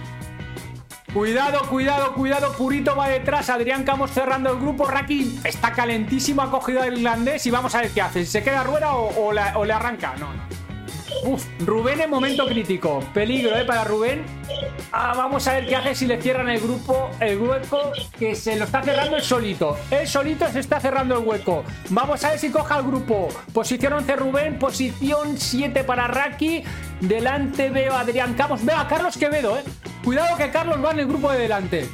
[1.17, 2.53] Cuidado, cuidado, cuidado.
[2.53, 3.49] Purito va detrás.
[3.49, 4.85] Adrián Camos cerrando el grupo.
[4.85, 6.43] Raki está calentísimo.
[6.43, 8.23] Ha cogido el irlandés y vamos a ver qué hace.
[8.23, 10.15] Se queda rueda o, o le arranca.
[10.19, 10.66] No, no.
[11.23, 13.03] Uf, Rubén en momento crítico.
[13.13, 13.65] Peligro, ¿eh?
[13.65, 14.23] Para Rubén.
[14.91, 18.55] Ah, vamos a ver qué hace si le cierran el grupo, el hueco, que se
[18.55, 19.77] lo está cerrando el solito.
[19.91, 21.63] El solito se está cerrando el hueco.
[21.89, 23.29] Vamos a ver si coja el grupo.
[23.53, 26.63] Posición 11 Rubén, posición 7 para Raki.
[27.01, 28.63] Delante veo a Adrián Camos.
[28.63, 29.63] Veo a Carlos Quevedo, ¿eh?
[30.03, 31.89] Cuidado que Carlos va en el grupo de delante.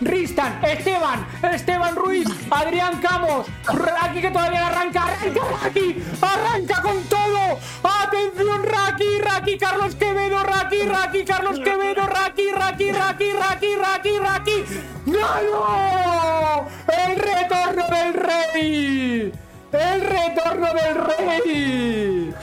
[0.00, 7.58] Ristan, Esteban, Esteban Ruiz, Adrián Camos, Raki que todavía arranca, arranca Raki, arranca con todo.
[7.82, 14.64] Atención Raki, Raki, Carlos Quevedo, Raki, Raki, Carlos Quevedo, Raki, Raki, Raki, Raki, Raki, Raki.
[15.06, 16.68] ¡Gano!
[16.88, 19.32] El retorno del rey.
[19.72, 22.34] El retorno del rey.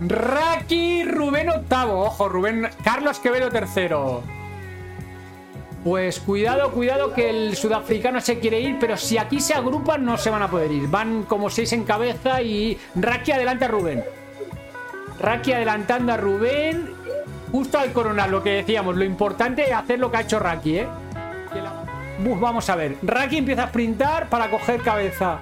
[0.00, 4.39] Raki, Rubén octavo, ojo, Rubén, Carlos Quevedo tercero.
[5.84, 10.18] Pues cuidado, cuidado que el sudafricano se quiere ir, pero si aquí se agrupan no
[10.18, 10.88] se van a poder ir.
[10.88, 14.04] Van como seis en cabeza y Raki adelanta a Rubén.
[15.18, 16.90] Raki adelantando a Rubén.
[17.50, 20.78] Justo al coronar, lo que decíamos, lo importante es hacer lo que ha hecho Raki,
[20.78, 20.88] ¿eh?
[22.38, 22.96] vamos a ver.
[23.02, 25.40] Raki empieza a sprintar para coger cabeza.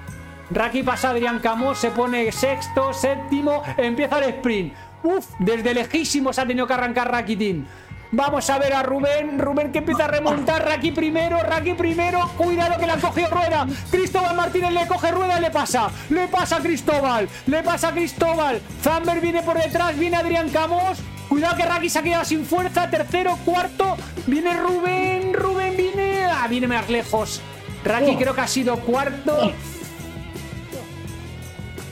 [0.51, 4.73] Raki pasa a Adrián Camos, se pone sexto, séptimo, empieza el sprint.
[5.03, 7.67] Uf, desde lejísimos ha tenido que arrancar Rakitin.
[8.11, 9.39] Vamos a ver a Rubén.
[9.39, 10.65] Rubén que empieza a remontar.
[10.65, 12.29] Raki primero, Raki primero.
[12.37, 13.67] Cuidado que le han cogido rueda.
[13.91, 15.91] Cristóbal Martínez le coge rueda y le pasa.
[16.09, 17.29] Le pasa a Cristóbal.
[17.47, 18.61] Le pasa a Cristóbal.
[18.83, 19.99] Zamber viene por detrás.
[19.99, 20.99] Viene Adrián Camos.
[21.29, 22.89] Cuidado que Raki se ha quedado sin fuerza.
[22.89, 23.97] Tercero, cuarto.
[24.27, 25.35] Viene Rubén.
[25.35, 26.25] Rubén viene.
[26.25, 27.43] Ah, viene más lejos.
[27.85, 29.53] Raki creo que ha sido cuarto.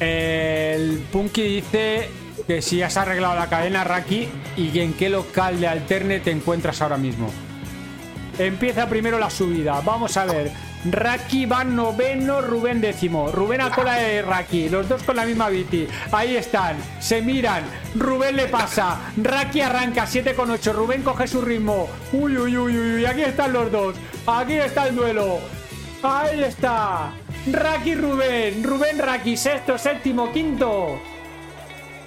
[0.00, 2.10] El Punky dice
[2.46, 6.80] que si has arreglado la cadena Raki y en qué local de alterne te encuentras
[6.80, 7.30] ahora mismo.
[8.38, 9.80] Empieza primero la subida.
[9.80, 10.52] Vamos a ver.
[10.84, 13.28] Raki va noveno, Rubén décimo.
[13.32, 14.68] Rubén a cola de Raki.
[14.68, 15.88] Los dos con la misma bici.
[16.12, 16.76] Ahí están.
[17.00, 17.64] Se miran.
[17.96, 19.00] Rubén le pasa.
[19.16, 20.72] Raki arranca 7 con 8.
[20.72, 21.88] Rubén coge su ritmo.
[22.12, 23.06] Uy, uy, uy, uy.
[23.06, 23.96] Aquí están los dos.
[24.26, 25.38] Aquí está el duelo.
[26.02, 27.10] Ahí está.
[27.50, 28.62] Raki Rubén.
[28.62, 29.36] Rubén Raki.
[29.36, 31.00] Sexto, séptimo, quinto.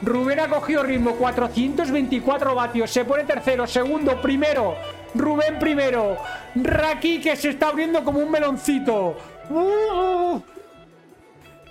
[0.02, 2.90] Rubén ha cogido ritmo, 424 vatios.
[2.90, 4.76] Se pone tercero, segundo, primero.
[5.14, 6.18] Rubén primero.
[6.56, 9.18] Raki que se está abriendo como un meloncito.
[9.50, 10.42] Uh.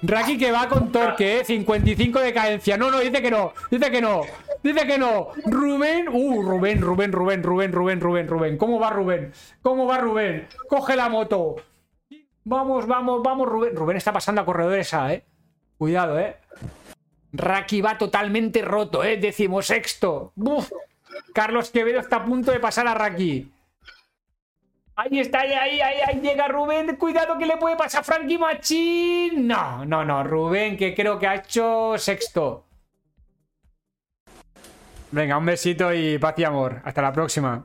[0.02, 1.44] Raki que va con torque, ¿eh?
[1.44, 2.76] 55 de cadencia.
[2.76, 3.52] No, no, dice que no.
[3.70, 4.22] Dice que no.
[4.62, 5.28] Dice que no.
[5.46, 6.08] Rubén.
[6.08, 8.58] Uh, Rubén, Rubén, Rubén, Rubén, Rubén, Rubén, Rubén.
[8.58, 9.32] ¿Cómo va Rubén?
[9.62, 10.46] ¿Cómo va Rubén?
[10.68, 11.56] Coge la moto.
[12.44, 13.74] Vamos, vamos, vamos, Rubén.
[13.74, 15.24] Rubén está pasando a corredores A, ¿eh?
[15.76, 16.36] Cuidado, ¿eh?
[17.32, 19.16] Raki va totalmente roto, ¿eh?
[19.16, 20.32] Decimosexto.
[20.34, 20.70] ¡Buf!
[21.34, 23.50] Carlos Quevedo está a punto de pasar a Raki.
[24.96, 26.96] Ahí está, ahí, ahí, ahí, llega Rubén.
[26.96, 29.46] Cuidado que le puede pasar a Frankie Machín.
[29.46, 30.24] No, no, no.
[30.24, 32.66] Rubén, que creo que ha hecho sexto.
[35.12, 36.82] Venga, un besito y paz y amor.
[36.84, 37.64] Hasta la próxima.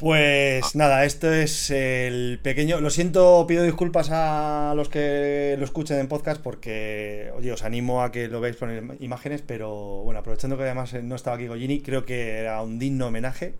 [0.00, 0.70] Pues ah.
[0.74, 2.80] nada, esto es el pequeño.
[2.80, 8.02] Lo siento, pido disculpas a los que lo escuchen en podcast porque, oye, os animo
[8.02, 11.82] a que lo veáis poner imágenes, pero bueno, aprovechando que además no estaba aquí Gollini,
[11.82, 13.52] creo que era un digno homenaje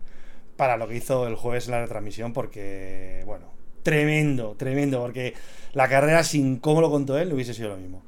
[0.57, 3.45] para lo que hizo el jueves en la retransmisión porque, bueno,
[3.83, 5.35] tremendo, tremendo, porque
[5.73, 8.03] la carrera sin cómo lo contó él hubiese sido lo mismo.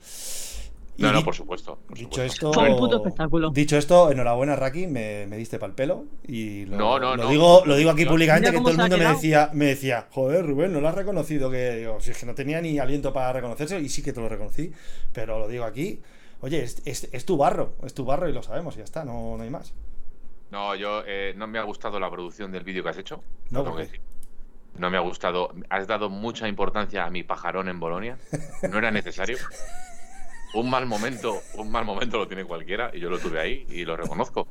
[0.97, 1.79] No, no, por supuesto.
[1.89, 2.51] dicho esto,
[2.95, 3.49] espectáculo.
[3.49, 6.05] Dicho esto, enhorabuena, Raki, me, me diste pa'l pelo.
[6.27, 9.05] Y lo, no, no, lo digo, lo digo aquí públicamente que todo el mundo me
[9.05, 11.49] decía, me decía, joder, Rubén, no lo has reconocido.
[11.49, 14.21] Que digo, si es que no tenía ni aliento para reconocerse, y sí que te
[14.21, 14.71] lo reconocí,
[15.11, 16.01] pero lo digo aquí.
[16.41, 19.37] Oye, es, es, tu barro, es tu barro y lo sabemos, y ya está, no,
[19.37, 19.73] no hay más.
[20.51, 23.23] No, yo eh, no me ha gustado la producción del vídeo que has hecho.
[23.49, 23.99] No, ¿por qué?
[24.77, 25.51] No me ha gustado.
[25.69, 28.17] Has dado mucha importancia a mi pajarón en Bolonia.
[28.69, 29.37] No era necesario.
[30.53, 33.85] un mal momento, un mal momento lo tiene cualquiera y yo lo tuve ahí y
[33.85, 34.47] lo reconozco.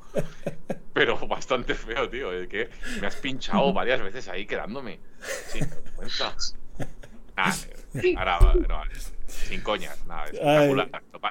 [0.93, 2.69] Pero bastante feo, tío, es que
[3.01, 5.01] me has pinchado varias veces ahí quedándome.
[5.49, 6.35] Sin vergüenza.
[8.17, 8.39] ahora,
[8.69, 8.83] no,
[9.27, 10.91] sin coñas, nada, espectacular.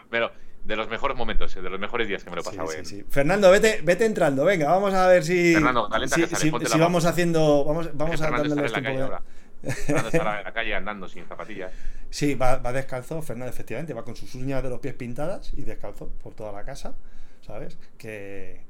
[0.09, 0.31] Pero
[0.63, 2.67] de los mejores momentos, de los mejores días que me lo he pasado.
[2.67, 5.53] Sí, sí, Fernando, vete, vete entrando, venga, vamos a ver si.
[5.53, 7.65] Fernando, si, si, vamos haciendo.
[7.65, 9.17] Vamos, vamos a darle los tiempo.
[9.61, 11.71] Fernando estará en la calle andando sin zapatillas.
[12.09, 16.09] Sí, va, descalzo, Fernando, efectivamente, va con sus uñas de los pies pintadas y descalzo
[16.23, 16.95] por toda la casa,
[17.41, 17.77] ¿sabes?
[17.97, 18.61] Que,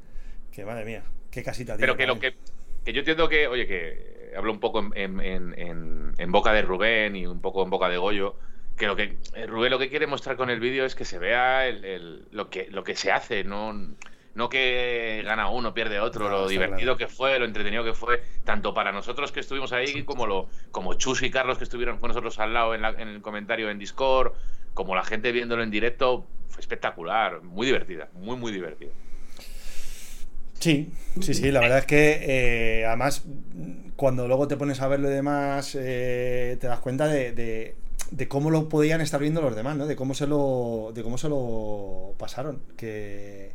[0.52, 2.36] Que madre mía, qué casita Pero tiene, que lo que,
[2.84, 6.54] que yo entiendo que, oye, que hablo un poco en, en- en- en- en boca
[6.54, 8.36] de Rubén y un poco en boca de Goyo,
[8.78, 11.20] que lo que eh, Rubén lo que quiere mostrar con el vídeo es que se
[11.20, 13.96] vea el- el- lo, que, lo que se hace, no,
[14.36, 16.98] no que gana uno, pierde otro, No, lo divertido claro.
[16.98, 20.94] que fue, lo entretenido que fue, tanto para nosotros que estuvimos ahí, como lo como
[20.96, 23.80] Chus y Carlos que estuvieron con nosotros al lado en, la- en el comentario en
[23.80, 24.34] Discord,
[24.74, 28.92] como la gente viéndolo en directo, fue espectacular, muy divertida, muy, muy divertida.
[30.60, 32.20] Sí, sí, sí, la verdad es que
[32.82, 33.24] eh, además
[33.96, 37.76] cuando luego te pones a ver lo demás eh, te das cuenta de, de-
[38.12, 39.88] de cómo lo podían estar viendo los demás, ¿no?
[39.88, 42.62] De cómo se lo, de cómo se lo pasaron.
[42.78, 43.54] Que,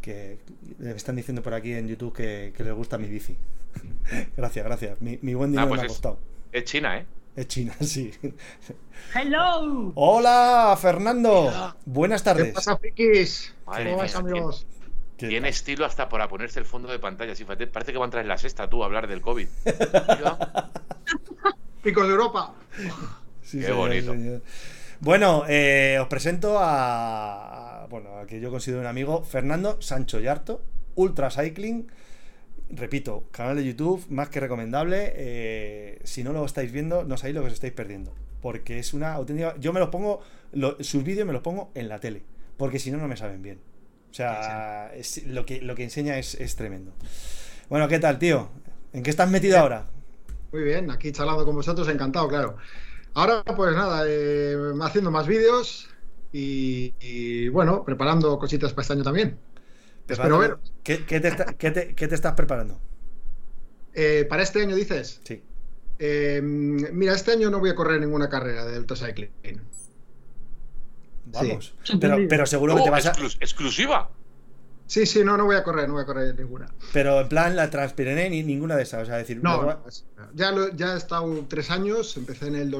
[0.00, 0.38] que
[0.78, 3.36] me están diciendo por aquí en YouTube que, que les gusta mi bici.
[4.36, 5.00] gracias, gracias.
[5.00, 6.18] Mi, mi buen Ah, dinero pues me ha es- costado.
[6.52, 7.06] Es China, ¿eh?
[7.36, 8.12] Es China, sí.
[9.14, 9.92] ¡Hello!
[9.94, 11.74] Hola, Fernando.
[11.86, 12.54] Buenas ¿Qué tardes.
[12.54, 13.54] pasa, frikis?
[13.64, 14.66] ¿Cómo vais, amigos?
[15.16, 17.34] ¿Qué Tiene estilo hasta para ponerse el fondo de pantalla.
[17.36, 19.46] Sí, parece que va a entrar en la sexta tú a hablar del COVID.
[21.82, 22.54] Picos de Europa.
[23.42, 24.12] Sí, Qué señor, bonito.
[24.12, 24.42] señor.
[25.00, 30.62] Bueno, eh, os presento a- bueno, a que yo considero un amigo, Fernando Sancho Yarto,
[30.94, 31.88] Ultra Cycling.
[32.70, 35.12] Repito, canal de YouTube más que recomendable.
[35.16, 38.14] eh, si no lo estáis viendo, no sabéis lo que os estáis perdiendo.
[38.42, 39.56] Porque es una auténtica.
[39.58, 40.20] Yo me los pongo,
[40.52, 42.22] lo- sus vídeos me los pongo en la tele.
[42.56, 43.60] Porque si no, no me saben bien.
[44.10, 46.94] O sea, es- lo, que, lo que enseña es, es tremendo.
[47.68, 48.50] Bueno, ¿qué tal, tío?
[48.92, 49.86] ¿En qué estás metido ahora?
[50.52, 52.56] Muy bien, aquí charlando con vosotros, encantado, claro.
[53.14, 55.89] Ahora, pues nada, eh, haciendo más vídeos
[56.32, 59.38] y, y, bueno, preparando cositas para este año también.
[60.08, 60.56] Espero ver.
[60.82, 62.78] ¿Qué, qué te, está- qué te- qué te estás preparando?
[63.94, 65.42] Eh, para este año dices, Sí.
[66.02, 69.30] Eh, mira, este año no voy a correr ninguna carrera de ultracycling.
[71.26, 71.74] Vamos.
[71.84, 71.98] Sí.
[72.00, 73.12] Pero, pero seguro que te vas a.
[73.12, 74.10] exclus- exclusiva.
[74.86, 76.66] Sí, sí, no, no voy a correr, no voy a correr ninguna.
[76.92, 79.02] Pero en plan la Transpirené ni ninguna de esas.
[79.02, 79.84] O sea, decir, No,
[80.34, 82.70] ya, lo- ya he estado tres años, empecé en el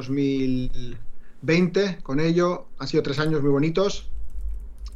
[1.42, 4.10] 2020 con ello, han sido tres años muy bonitos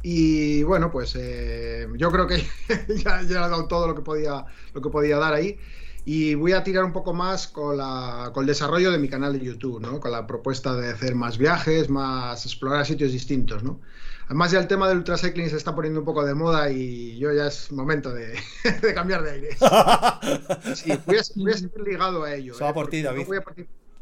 [0.01, 2.37] y bueno, pues eh, yo creo que
[3.03, 5.57] ya, ya he dado todo lo que, podía, lo que podía dar ahí
[6.05, 9.33] y voy a tirar un poco más con, la, con el desarrollo de mi canal
[9.33, 9.99] de YouTube, ¿no?
[9.99, 13.63] con la propuesta de hacer más viajes, más explorar sitios distintos.
[13.63, 13.81] ¿no?
[14.27, 17.33] Además ya el tema del ultracycling se está poniendo un poco de moda y yo
[17.33, 18.37] ya es momento de,
[18.81, 19.49] de cambiar de aire.
[20.75, 22.53] Sí, voy a, voy a seguir ligado a ello.
[22.53, 22.73] ¿eh?
[22.73, 23.21] por ti, David.
[23.21, 23.43] No voy, a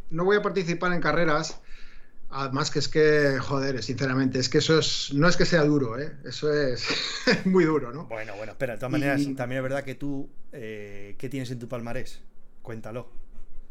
[0.10, 1.62] no voy a participar en carreras.
[2.36, 6.00] Además que es que, joder, sinceramente, es que eso es, no es que sea duro,
[6.00, 6.12] ¿eh?
[6.26, 6.84] eso es
[7.46, 8.06] muy duro, ¿no?
[8.08, 10.30] Bueno, bueno, espera, de todas maneras, Y- también es verdad que tú.
[10.52, 12.22] Eh, ¿Qué tienes en tu palmarés?
[12.62, 13.10] Cuéntalo.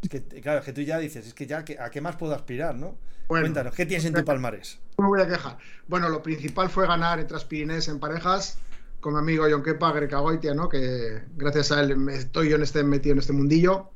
[0.02, 2.34] Es que, claro, es que tú ya dices, es que ya, ¿a qué más puedo
[2.34, 2.96] aspirar, no?
[3.28, 3.44] Bueno.
[3.44, 4.78] Cuéntanos, ¿qué tienes en tu palmarés?
[4.98, 5.58] No me voy a quejar.
[5.88, 8.58] Bueno, lo principal fue ganar en Transpirinés en parejas
[9.00, 10.68] con mi amigo John Kepa Grecagoitia, ¿no?
[10.68, 13.90] Que gracias a él me estoy yo en este, metido en este mundillo.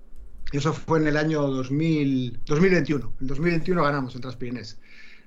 [0.53, 3.13] Eso fue en el año 2000, 2021.
[3.21, 4.79] En 2021 ganamos en Transpirinés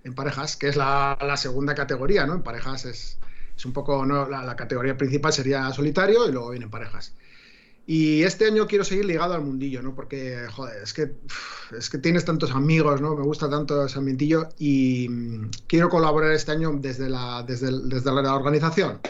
[0.05, 2.33] en parejas, que es la, la segunda categoría, ¿no?
[2.35, 3.19] En parejas es,
[3.55, 4.29] es un poco, ¿no?
[4.29, 7.13] La, la categoría principal sería solitario y luego vienen parejas.
[7.85, 9.95] Y este año quiero seguir ligado al mundillo, ¿no?
[9.95, 11.11] Porque, joder, es que,
[11.77, 13.15] es que tienes tantos amigos, ¿no?
[13.15, 17.89] Me gusta tanto ese ambientillo y mm, quiero colaborar este año desde la, desde, el-
[17.89, 19.01] desde la organización.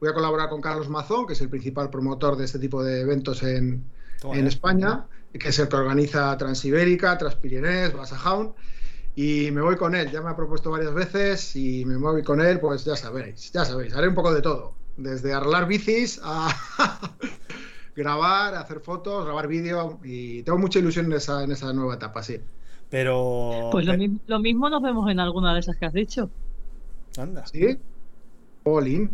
[0.00, 3.00] Voy a colaborar con Carlos Mazón, que es el principal promotor de este tipo de
[3.02, 3.84] eventos en,
[4.20, 4.48] Toma, en eh.
[4.48, 8.54] España, que es el que organiza Transibérica, Transpirinés, Basajaun.
[9.16, 12.40] Y me voy con él, ya me ha propuesto varias veces y me voy con
[12.40, 16.48] él, pues ya sabéis, ya sabéis, haré un poco de todo, desde arreglar bicis a
[17.96, 22.22] grabar, hacer fotos, grabar vídeo y tengo mucha ilusión en esa, en esa nueva etapa,
[22.22, 22.40] sí.
[22.88, 23.68] Pero.
[23.72, 26.30] Pues lo, mi- lo mismo nos vemos en alguna de esas que has dicho.
[27.18, 27.46] Anda.
[27.46, 27.78] ¿Sí?
[28.64, 29.10] Olin.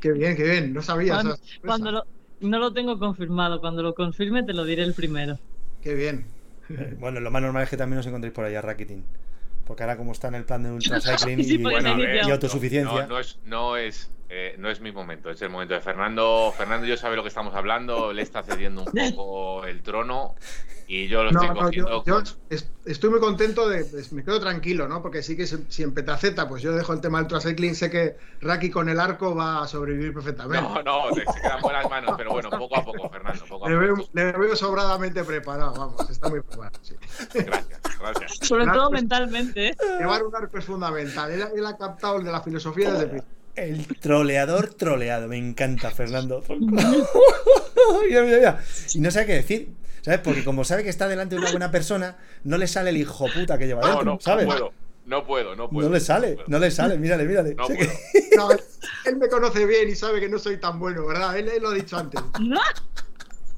[0.00, 1.14] Qué bien, qué bien, no sabía.
[1.14, 2.04] Cuando, cuando lo,
[2.40, 5.38] no lo tengo confirmado, cuando lo confirme te lo diré el primero.
[5.82, 6.26] Qué bien.
[6.70, 9.04] Eh, Bueno, lo más normal es que también os encontréis por ahí a Rakitin.
[9.66, 13.02] Porque ahora, como está en el plan de Ultra Cycling Sí, y, Bueno, y autosuficiencia.
[13.02, 16.52] No, no es, no es, eh, no es mi momento, es el momento de Fernando.
[16.56, 20.34] Fernando yo sabe lo que estamos hablando, le está cediendo un poco el trono
[20.86, 21.90] y yo lo No, estoy no, cogiendo.
[21.90, 25.00] yo, yo con- es- estoy muy contento de, es- me quedo tranquilo, ¿no?
[25.02, 27.90] Porque sí que si, si en Petaceta, pues yo dejo el tema del ultracycling, sé
[27.90, 30.60] que Raki con el arco va a sobrevivir perfectamente.
[30.62, 33.76] No, no, se quedan buenas manos, pero bueno, poco a poco, Fernando, poco a le,
[33.76, 34.08] veo, poco.
[34.12, 36.78] le veo sobradamente preparado, vamos, está muy preparado.
[36.82, 36.94] sí.
[37.34, 38.38] Gracias, gracias.
[38.46, 39.68] Sobre todo mentalmente.
[39.68, 39.76] ¿eh?
[39.98, 41.30] Llevar un arco es fundamental.
[41.30, 43.37] Él, él ha captado el de la filosofía desde el principio.
[43.64, 45.28] El troleador troleado.
[45.28, 46.42] Me encanta, Fernando.
[46.48, 48.64] Mira, mira, mira.
[48.94, 49.68] Y no sabe qué decir.
[50.02, 50.20] ¿Sabes?
[50.20, 53.26] Porque como sabe que está delante de una buena persona, no le sale el hijo
[53.34, 54.04] puta que lleva No, dentro.
[54.04, 54.46] no, no ¿Sabes?
[54.46, 54.72] puedo.
[55.06, 55.88] No puedo, no puedo.
[55.88, 57.54] No le sale, no, no le sale, mírale, mírale.
[57.54, 57.78] No puedo.
[58.36, 58.50] No,
[59.06, 61.36] él me conoce bien y sabe que no soy tan bueno, ¿verdad?
[61.36, 62.20] Él, él lo ha dicho antes.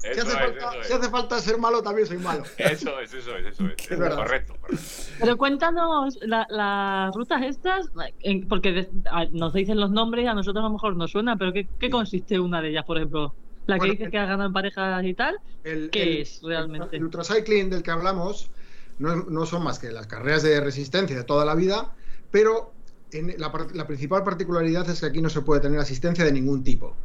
[0.01, 0.99] Si hace, es, falta, eso si es.
[0.99, 2.43] hace falta ser malo, también soy malo.
[2.57, 3.87] Eso es, eso es, eso es.
[4.15, 4.85] Correcto, correcto.
[5.19, 7.85] Pero cuéntanos la- las rutas estas,
[8.21, 11.11] en- porque de- a- nos dicen los nombres y a nosotros a lo mejor nos
[11.11, 13.35] suena, pero ¿qué, qué consiste una de ellas, por ejemplo?
[13.67, 15.37] La que Bueno, dices el- que has ganado en parejas y tal.
[15.63, 16.97] El- ¿Qué el- es realmente?
[16.97, 18.49] El ultracycling del que hablamos
[18.97, 21.93] no, no son más que las carreras de resistencia de toda la vida,
[22.31, 22.73] pero
[23.11, 26.95] en la principal particularidad es que aquí no se puede tener asistencia de ningún tipo.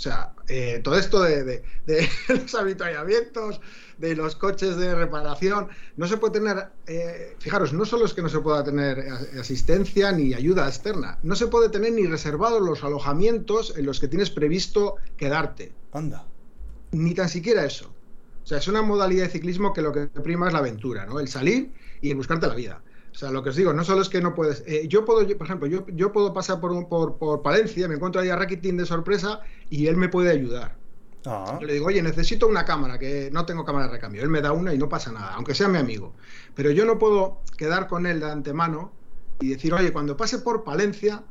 [0.00, 3.60] O sea, eh, todo esto de, de- de los avituallamientos,
[3.98, 8.22] de los coches de reparación, no se puede tener, eh, fijaros, no solo es que
[8.22, 8.98] no se pueda tener
[9.38, 14.08] asistencia ni ayuda externa, no se puede tener ni reservados los alojamientos en los que
[14.08, 16.32] tienes previsto quedarte Anda.
[16.92, 17.98] ni tan siquiera eso.
[18.42, 21.20] O sea, es una modalidad de ciclismo que lo que prima es la aventura, ¿no?
[21.20, 22.84] El salir y el buscarte la vida.
[23.20, 24.62] O sea, lo que os digo, no solo es que no puedes.
[24.66, 27.86] eh, yo puedo, yo, por ejemplo, yo, yo puedo pasar por, un- por, por Palencia,
[27.88, 30.80] me encuentro ahí a Rakitin de sorpresa y él me puede ayudar.
[31.26, 34.22] Ah, Yo le digo, oye, necesito una cámara, que no tengo cámara de recambio.
[34.22, 36.16] Él me da una y no pasa nada, aunque sea mi amigo.
[36.54, 39.00] Pero yo no puedo quedar con él de antemano
[39.38, 41.26] y decir, oye, cuando pase por Palencia,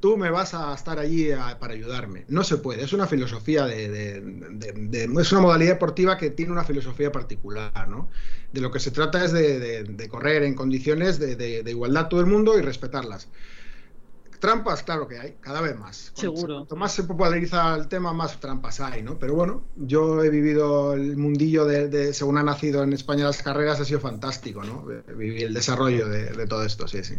[0.00, 2.24] tú me vas a estar allí a- para ayudarme.
[2.28, 6.30] No se puede, es una filosofía de, de- de- de- Es una modalidad deportiva que
[6.30, 8.08] tiene una filosofía particular, ¿no?
[8.52, 12.58] De lo que se trata es de, correr en condiciones de, igualdad todo el mundo
[12.58, 13.28] y respetarlas.
[14.40, 16.12] Trampas, claro que hay, cada vez más.
[16.14, 16.54] Seguro.
[16.54, 19.18] Cuanto más se populariza el tema, más trampas hay, ¿no?
[19.18, 23.80] Pero bueno, yo he vivido el mundillo de, según ha nacido en España las carreras,
[23.80, 24.86] ha sido fantástico, ¿no?
[25.14, 27.16] Vivir el desarrollo de, de todo esto, sí, sí.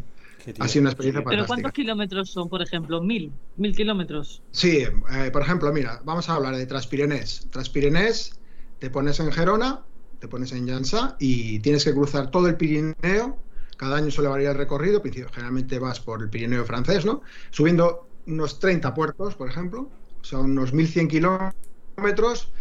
[0.60, 1.46] Ha sido una experiencia ¿Pero fantástica.
[1.48, 3.02] cuántos kilómetros son, por ejemplo?
[3.02, 3.32] ¿Mil?
[3.58, 4.42] ¿Mil kilómetros?
[4.52, 7.48] Sí, eh, por ejemplo, mira, vamos a hablar de Transpirenés.
[7.52, 8.40] Transpirenés,
[8.80, 9.82] te pones en Gerona,
[10.20, 13.38] te pones en Llançà y tienes que cruzar todo el Pirineo.
[13.78, 17.22] Cada año suele variar el recorrido, generalmente vas por el Pirineo francés, ¿no?
[17.50, 19.90] Subiendo unos 30 puertos, por ejemplo,
[20.22, 22.52] son unos 1100 kilómetros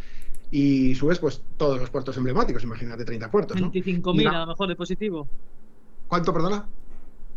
[0.50, 3.70] y subes pues todos los puertos emblemáticos, imagínate 30 puertos, ¿no?
[3.70, 4.30] 25.000 Mira.
[4.30, 5.28] a lo mejor de positivo.
[6.08, 6.66] ¿Cuánto, perdona?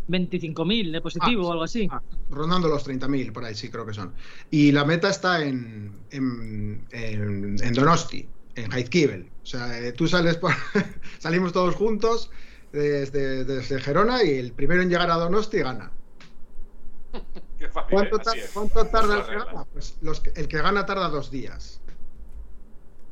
[0.09, 1.87] 25.000 de positivo Ah, o algo así.
[1.91, 4.13] Ah, rondando los 30.000, por ahí sí creo que son.
[4.51, 9.29] Y la meta está en, en, en- en Donosti, en Jaizkibel.
[9.41, 10.51] O sea, eh, tú sales por...
[11.19, 12.29] salimos todos juntos
[12.71, 15.91] desde, desde Gerona y el primero en llegar a Donosti gana.
[17.59, 17.91] Qué fácil.
[17.91, 18.21] ¿Cuánto, ¿eh?
[18.23, 18.51] ta- Así es.
[18.53, 19.65] cuánto tarda el que gana?
[19.71, 21.79] Pues los que- el que gana tarda dos días.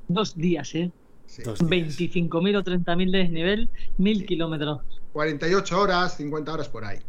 [0.07, 0.91] Dos días, ¿eh?
[1.25, 1.43] Sí.
[1.43, 1.97] Dos días.
[1.97, 4.81] 25.000 o 30.000 de desnivel, 1.000 kilómetros.
[5.13, 6.99] 48 horas, 50 horas por ahí.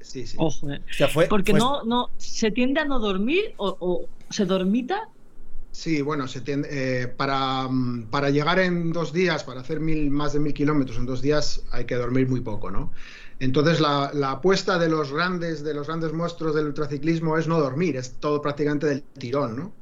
[0.00, 0.36] Sí, sí.
[0.38, 0.80] Ojo, ¿eh?
[0.88, 4.44] O sea, fue, Porque fue- no, no, se tiende a no dormir o, o se
[4.44, 5.08] dormita.
[5.70, 10.10] Sí, bueno, se tiende- eh, para, mm, para llegar en dos días, para hacer mil,
[10.10, 12.90] más de mil kilómetros en dos días, hay que dormir muy poco, ¿no?
[13.40, 17.60] Entonces la, la apuesta de los grandes, de los grandes monstruos del ultraciclismo es no
[17.60, 19.72] dormir, es todo prácticamente del tirón, ¿no?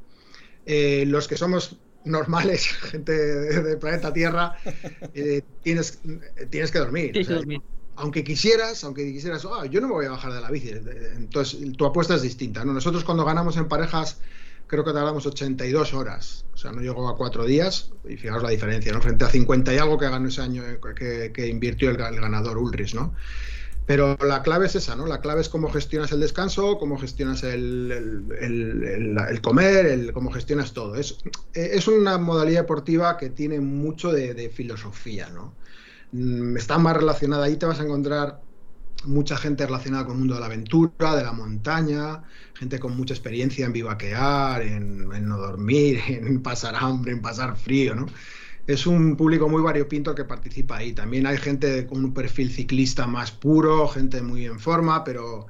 [0.66, 1.76] Eh, los que somos
[2.06, 4.56] normales, gente de- del planeta Tierra,
[5.14, 6.00] eh, tienes,
[6.50, 7.12] tienes que dormir.
[7.12, 7.62] Tienes o sea, que dormir.
[7.96, 10.70] aunque quisieras, aunque quisieras, "Ah, yo no me voy a bajar de la bici.
[11.16, 12.64] Entonces, tu apuesta es distinta.
[12.64, 12.72] ¿no?
[12.72, 14.20] Nosotros cuando ganamos en parejas,
[14.66, 16.44] creo que tardamos 82 horas.
[16.52, 17.90] O sea, no llegó a cuatro días.
[18.08, 19.00] Y fijaos la diferencia, ¿no?
[19.00, 22.20] Frente a 50 y algo que ganó ese año, eh, que, que invirtió el, el
[22.20, 23.14] ganador Ulrich, ¿no?
[23.86, 25.06] Pero la clave es esa, ¿no?
[25.06, 30.32] La clave es cómo gestionas el descanso, cómo gestionas el, el- el- el- comer, cómo
[30.32, 30.96] gestionas todo.
[30.96, 31.18] Es,
[31.54, 35.56] es una modalidad deportiva que tiene mucho de, de filosofía, ¿no?
[36.12, 38.42] Mm, Está más relacionada, ahí te vas a encontrar
[39.04, 43.14] mucha gente relacionada con el mundo de la aventura, de la montaña, gente con mucha
[43.14, 48.06] experiencia en vivaquear, en, en no dormir, en pasar hambre, en pasar frío, ¿no?
[48.66, 50.92] Es un público muy variopinto el que participa ahí.
[50.92, 55.46] También hay gente con un perfil ciclista más puro, gente muy en forma, pero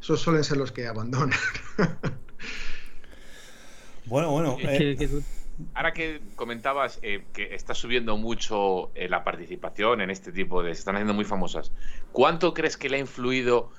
[0.00, 1.38] esos suelen ser los que abandonan.
[4.06, 4.56] Bueno, bueno.
[4.58, 4.96] Eh,
[5.74, 10.74] Ahora que comentabas eh, que está subiendo mucho eh, la participación en este tipo de...
[10.74, 11.72] Se están haciendo muy famosas.
[12.12, 13.70] ¿Cuánto crees que le ha influido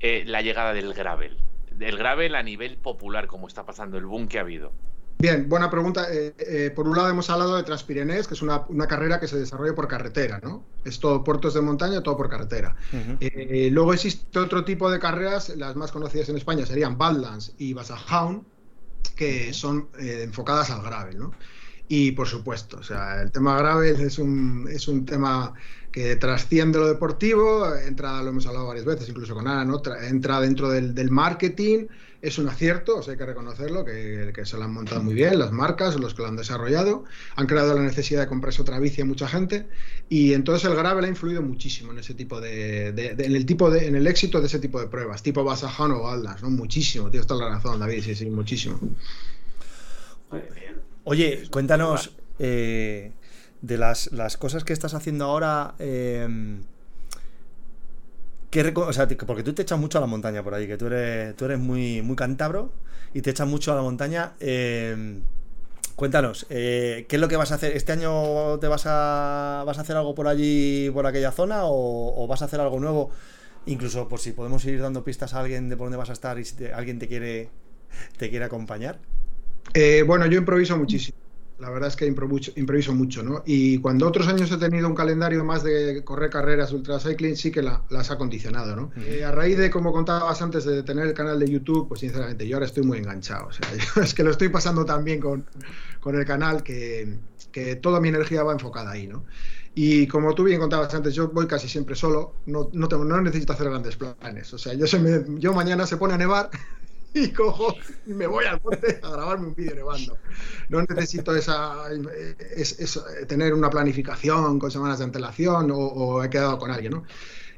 [0.00, 1.38] eh, la llegada del gravel?
[1.72, 4.72] Del gravel a nivel popular, como está pasando, el boom que ha habido.
[5.20, 6.06] Bien, buena pregunta.
[6.10, 9.28] Eh, eh, por un lado hemos hablado de Transpirenés, que es una, una carrera que
[9.28, 10.64] se desarrolla por carretera, ¿no?
[10.82, 12.74] Es todo puertos de montaña, todo por carretera.
[13.20, 17.74] Eh, luego existe otro tipo de carreras, las más conocidas en España serían Badlands y
[17.74, 18.46] Basajaun,
[19.14, 21.32] que son enfocadas al gravel, ¿no?
[21.86, 25.52] Y por supuesto, o sea, el tema gravel es un, es un tema
[25.92, 29.82] que trasciende lo deportivo, entra, lo hemos hablado varias veces, incluso con Ana, ¿no?
[30.00, 31.88] entra dentro del, del marketing,
[32.22, 35.14] es un acierto, o sea, hay que reconocerlo, que, que, se lo han montado muy
[35.14, 37.04] bien, las marcas, los que lo han desarrollado,
[37.36, 39.66] han creado la necesidad de comprarse otra bici a mucha gente,
[40.08, 43.46] y entonces el gravel ha influido muchísimo en ese tipo de, de, de en el
[43.46, 46.50] tipo de, en el éxito de ese tipo de pruebas, tipo Basajano o Aldas, ¿no?
[46.50, 48.78] Muchísimo, tienes toda la razón, David, sí, sí, muchísimo.
[51.04, 53.12] Oye, cuéntanos eh,
[53.62, 55.74] de las, las, cosas que estás haciendo ahora.
[55.78, 56.28] Eh,
[58.50, 60.86] ¿qué, o sea, porque tú te echas mucho a la montaña por ahí, que tú
[60.86, 62.72] eres, tú eres muy, muy cántabro
[63.14, 64.32] y te echas mucho a la montaña.
[64.40, 65.20] Eh,
[65.96, 67.76] cuéntanos, ¿qué es lo que vas a hacer?
[67.76, 72.26] ¿Este año te vas a, vas a hacer algo por allí, por aquella zona, o,
[72.26, 73.10] vas a hacer algo nuevo?
[73.66, 76.38] Incluso por si podemos ir dando pistas a alguien de por dónde vas a estar
[76.38, 77.50] y si alguien te quiere,
[78.16, 78.98] te quiere acompañar.
[79.74, 81.19] Eh, bueno, yo improviso muchísimo.
[81.60, 83.42] La verdad es que improviso, improviso, mucho, ¿no?
[83.44, 87.60] Y cuando otros años he tenido un calendario más de correr carreras ultracycling, sí que
[87.60, 88.82] la, las ha condicionado, ¿no?
[88.84, 89.06] Uh -huh.
[89.06, 92.48] eh, a raíz de, como contabas antes, de tener el canal de YouTube, pues sinceramente
[92.48, 93.48] yo ahora estoy muy enganchado.
[93.48, 95.44] O sea, yo, es que lo estoy pasando tan bien con,
[96.00, 97.18] con el canal que,
[97.52, 99.24] que, toda mi energía va enfocada ahí, ¿no?
[99.74, 103.20] Y como tú bien contabas antes, yo voy casi siempre solo, no, no, tengo, no
[103.20, 104.52] necesito hacer grandes planes.
[104.52, 106.50] O sea, yo, se me, yo mañana se pone a nevar
[107.14, 107.74] y cojo
[108.06, 110.18] y me voy al monte a grabarme un vídeo nevando.
[110.68, 111.86] No necesito esa,
[112.56, 116.92] es, es, tener una planificación con semanas de antelación o, o, he quedado con alguien,
[116.92, 117.04] ¿no?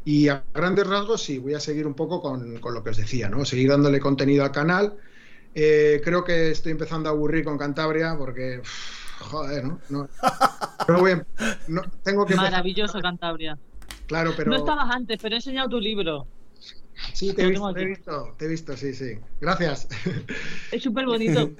[0.04, 2.96] Y a grandes rasgos sí, voy a seguir un poco con, con lo que os
[2.96, 3.44] decía, ¿no?
[3.44, 4.96] Seguir dándole contenido al canal.
[5.54, 9.80] Eh, creo que estoy empezando a aburrir con Cantabria porque, uff, joder, ¿no?
[9.90, 10.08] no,
[10.88, 11.26] no, voy a,
[11.68, 13.58] no tengo que Maravilloso Cantabria.
[14.06, 14.50] Claro, pero...
[14.50, 16.26] No estabas antes, pero he enseñado tu libro.
[17.12, 19.18] Sí, te he, visto, te he, visto, te he visto, sí, sí.
[19.40, 19.88] Gracias.
[20.70, 21.50] Es súper bonito.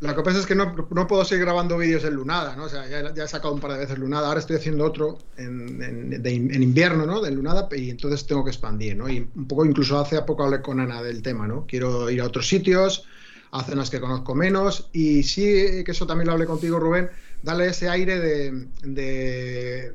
[0.00, 2.64] Lo que pasa es que no, no puedo seguir grabando vídeos en Lunada, ¿no?
[2.64, 5.18] O sea, ya, ya, he sacado un par de veces Lunada, ahora estoy haciendo otro
[5.36, 7.20] en, en, de, en, invierno, ¿no?
[7.20, 9.08] De Lunada, y entonces tengo que expandir, ¿no?
[9.08, 11.66] Y un poco, incluso hace poco hablé con Ana del tema, ¿no?
[11.66, 13.06] Quiero ir a otros sitios,
[13.52, 17.10] a zonas que conozco menos, y sí, que eso también lo hablé contigo, Rubén,
[17.42, 19.94] darle ese aire de, de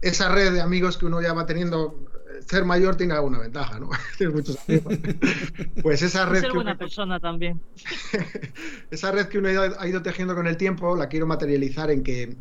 [0.00, 1.96] esa red de amigos que uno ya va teniendo
[2.46, 3.90] ser mayor tiene alguna ventaja, ¿no?
[4.18, 4.94] Tienes muchos amigos.
[5.82, 6.40] Pues esa red.
[6.40, 7.60] Ser que buena uno, persona también.
[8.90, 12.36] esa red que uno ha ido tejiendo con el tiempo, la quiero materializar en que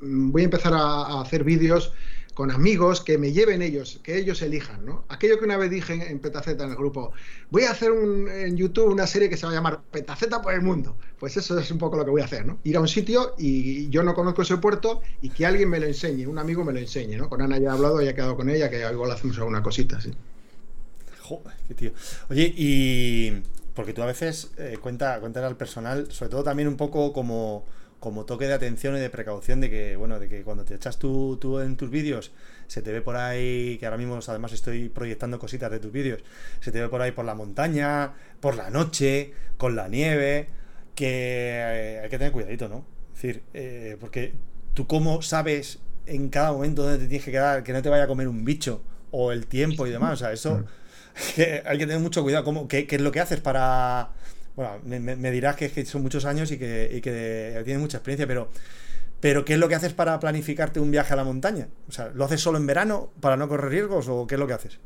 [0.00, 1.92] voy a empezar a, a hacer vídeos
[2.36, 5.06] con amigos que me lleven ellos, que ellos elijan, ¿no?
[5.08, 7.12] Aquello que una vez dije en Petaceta en el grupo,
[7.48, 10.52] voy a hacer un, en YouTube una serie que se va a llamar Petaceta por
[10.52, 10.98] el mundo.
[11.18, 12.58] Pues eso es un poco lo que voy a hacer, ¿no?
[12.62, 15.86] Ir a un sitio y yo no conozco ese puerto y que alguien me lo
[15.86, 17.30] enseñe, un amigo me lo enseñe, ¿no?
[17.30, 19.98] Con Ana ya he hablado, ya he quedado con ella, que igual hacemos alguna cosita,
[19.98, 20.12] sí.
[21.22, 21.92] Joder, qué tío.
[22.28, 23.32] Oye, y
[23.72, 27.64] porque tú a veces eh, cuenta, cuentas al personal, sobre todo también un poco como
[28.00, 30.98] como toque de atención y de precaución de que, bueno, de que cuando te echas
[30.98, 32.32] tú, tú en tus vídeos,
[32.66, 36.22] se te ve por ahí, que ahora mismo además estoy proyectando cositas de tus vídeos,
[36.60, 40.48] se te ve por ahí por la montaña, por la noche, con la nieve,
[40.94, 42.84] que eh, hay que tener cuidadito, ¿no?
[43.14, 44.34] Es decir, eh, porque
[44.74, 48.04] tú cómo sabes en cada momento dónde te tienes que quedar, que no te vaya
[48.04, 50.64] a comer un bicho, o el tiempo y demás, o sea, eso...
[51.34, 52.44] Que hay que tener mucho cuidado.
[52.44, 54.10] ¿Cómo, qué, ¿Qué es lo que haces para,
[54.56, 58.50] bueno, me, dirás que, son muchos años y que, y tienes mucha experiencia, pero,
[59.20, 61.68] pero ¿qué es lo que haces para planificarte un viaje a la montaña?
[61.88, 64.46] O sea, ¿lo haces solo en verano para no correr riesgos o qué es lo
[64.46, 64.78] que haces?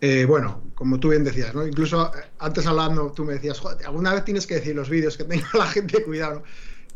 [0.00, 1.66] Eh, bueno, como tú bien decías, ¿no?
[1.66, 5.16] Incluso eh, antes hablando, tú me decías, Joder, alguna vez tienes que decir los vídeos
[5.16, 6.44] que tenga la gente cuidado.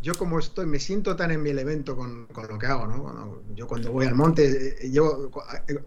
[0.00, 3.42] Yo como estoy, me siento tan en mi elemento con, con lo que hago, ¿no?
[3.54, 5.30] Yo cuando voy al monte, eh, yo,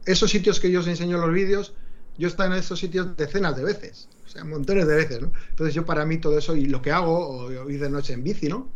[0.05, 1.75] esos sitios que yo os enseño en los vídeos,
[2.17, 4.09] yo estoy en esos sitios decenas de veces,
[4.43, 5.31] montones de veces, ¿no?
[5.49, 8.23] Entonces yo para mí todo eso y lo que hago, o ir de noche en
[8.23, 8.69] bici, ¿no?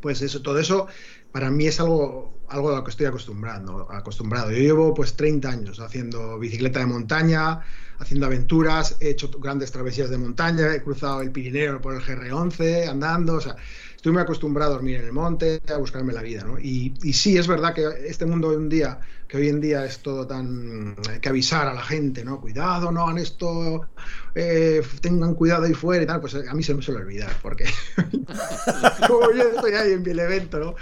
[0.00, 0.86] Pues eso, todo eso
[1.32, 4.50] para mí es algo, algo a lo que estoy acostumbrando, acostumbrado.
[4.50, 7.60] Yo llevo pues 30 años haciendo bicicleta de montaña,
[7.98, 12.88] haciendo aventuras, he hecho grandes travesías de montaña, he cruzado el Pirineo por el GR11,
[12.88, 13.56] andando, o sea,
[13.98, 16.56] estoy muy acostumbrado a dormir en el monte, a buscarme la vida, ¿no?
[16.56, 19.98] Y, sí, es verdad que este mundo de un día, que hoy en día es
[19.98, 20.94] todo tan...
[21.10, 22.40] hay que avisar a la gente, ¿no?
[22.40, 23.88] Cuidado, no hagan esto,
[24.36, 27.64] eh, tengan cuidado ahí fuera y tal, pues a mí se me suele olvidar, porque
[29.08, 30.74] como yo estoy ahí en mi evento, ¿no?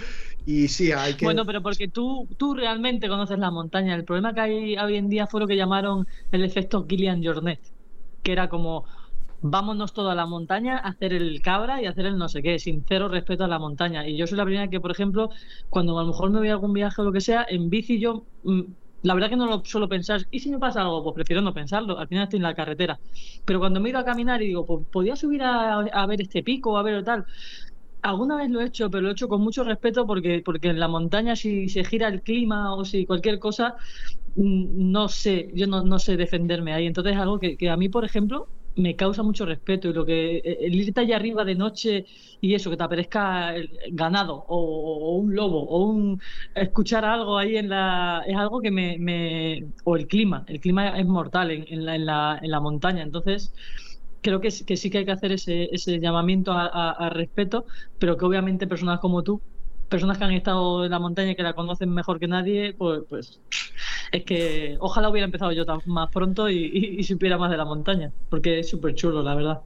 [0.44, 1.24] Y sí, hay que...
[1.24, 3.94] Bueno, pero porque tú, tú realmente conoces la montaña.
[3.94, 7.60] El problema que hay hoy en día fue lo que llamaron el efecto Kilian Jornet,
[8.22, 8.84] que era como,
[9.40, 13.08] vámonos toda la montaña a hacer el cabra y hacer el no sé qué, sincero
[13.08, 14.06] respeto a la montaña.
[14.08, 15.30] Y yo soy la primera que, por ejemplo,
[15.68, 17.98] cuando a lo mejor me voy a algún viaje o lo que sea, en bici
[18.00, 18.26] yo...
[19.02, 20.22] La verdad que no lo suelo pensar.
[20.32, 21.04] ¿Y si me pasa algo?
[21.04, 21.98] Pues prefiero no pensarlo.
[21.98, 22.98] Al final estoy en la carretera.
[23.44, 26.42] Pero cuando me he ido a caminar y digo, pues podía subir a, ver este
[26.42, 27.24] pico a ver tal
[28.02, 30.80] Alguna vez lo he hecho, pero lo he hecho con mucho respeto porque, porque en
[30.80, 33.76] la montaña si se gira el clima o si cualquier cosa,
[34.34, 36.86] mm, no sé, yo no, sé defenderme ahí.
[36.86, 40.36] Entonces es algo que a mí, por ejemplo, me causa mucho respeto y lo que
[40.38, 42.06] eh, el irte allá arriba de noche
[42.40, 43.54] y eso, que te aparezca
[43.90, 46.20] ganado o, un lobo o un
[46.54, 48.22] escuchar algo ahí en la...
[48.26, 48.98] es algo que me...
[48.98, 52.60] me o el clima, el clima es mortal en, en, la, en, la, en la
[52.60, 53.52] montaña, entonces
[54.20, 57.64] creo que, que, sí que hay que hacer ese, ese llamamiento a, a, respeto,
[57.98, 59.40] pero que obviamente personas como tú,
[59.88, 63.02] personas que han estado en la montaña y que la conocen mejor que nadie, pues,
[63.08, 63.42] pues
[64.12, 67.64] es que ojalá hubiera empezado yo más pronto y, y, y supiera más de la
[67.66, 69.62] montaña, porque es súper chulo, la verdad.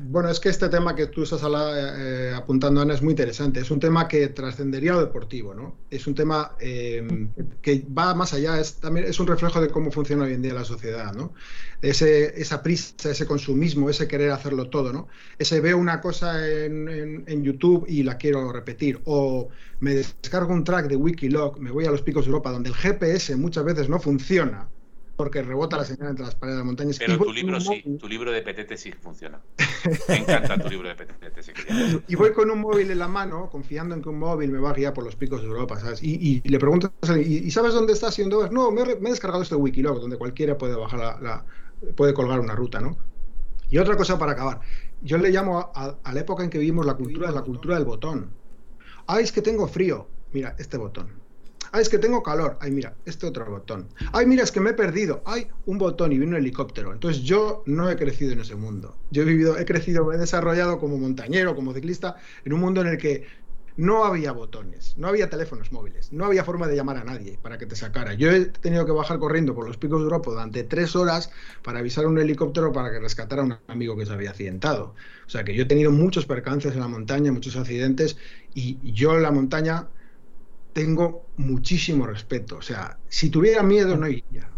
[0.00, 3.60] Bueno, es que este tema que tú estás eh, apuntando, Ana, es muy interesante.
[3.60, 5.76] Es un tema que trascendería lo deportivo, ¿no?
[5.90, 7.28] Es un tema eh,
[7.60, 10.54] que va más allá, es, también es un reflejo de cómo funciona hoy en día
[10.54, 11.32] la sociedad, ¿no?
[11.82, 15.08] Ese, esa prisa, ese consumismo, ese querer hacerlo todo, ¿no?
[15.36, 19.48] Ese veo una cosa en, YouTube y la quiero repetir, o
[19.80, 22.74] me descargo un track de Wikiloc, me voy a los picos de Europa, donde el
[22.74, 24.68] GPS muchas veces no funciona,
[25.18, 26.96] porque rebota la señal entre las paredes de las montañas.
[26.96, 27.98] Pero tu libro sí, móvil.
[27.98, 29.40] tu libro de PTT sí funciona.
[30.08, 31.42] Me encanta tu libro de PTT.
[31.42, 31.52] Sí
[32.06, 34.70] y voy con un móvil en la mano, confiando en que un móvil me va
[34.70, 36.04] a guiar por los picos de Europa, ¿sabes?
[36.04, 38.48] Y, y le pregunto, ¿y, sabes dónde está haciendo?
[38.48, 41.44] No, me, me, he descargado este Wikiloc, donde cualquiera puede bajar la, la,
[41.96, 42.96] puede colgar una ruta, ¿no?
[43.70, 44.60] Y otra cosa para acabar.
[45.02, 47.74] Yo le llamo a, a, a la época en que vivimos la cultura, la cultura
[47.74, 48.30] del botón.
[49.08, 50.06] Ah, es que tengo frío.
[50.32, 51.27] Mira, este botón
[51.72, 52.58] Ay, es que tengo calor.
[52.60, 53.88] Ay, mira, este otro botón.
[54.12, 55.22] Ay, mira, es que me he perdido.
[55.24, 56.92] Ay, un botón y viene un helicóptero.
[56.92, 58.96] Entonces yo no he crecido en ese mundo.
[59.10, 62.88] Yo he vivido, he crecido, he desarrollado como montañero, como ciclista, en un mundo en
[62.88, 63.26] el que
[63.78, 67.58] no había botones, no había teléfonos móviles, no había forma de llamar a nadie para
[67.58, 68.14] que te sacara.
[68.14, 71.30] Yo he tenido que bajar corriendo por los picos de Europa durante tres horas
[71.62, 74.96] para avisar a un helicóptero para que rescatara a un amigo que se había accidentado.
[75.26, 78.16] O sea que yo he tenido muchos percances en la montaña, muchos accidentes,
[78.52, 79.86] y yo en la montaña
[80.72, 82.56] tengo muchísimo respeto.
[82.56, 84.48] O sea, si tuviera miedo no iría.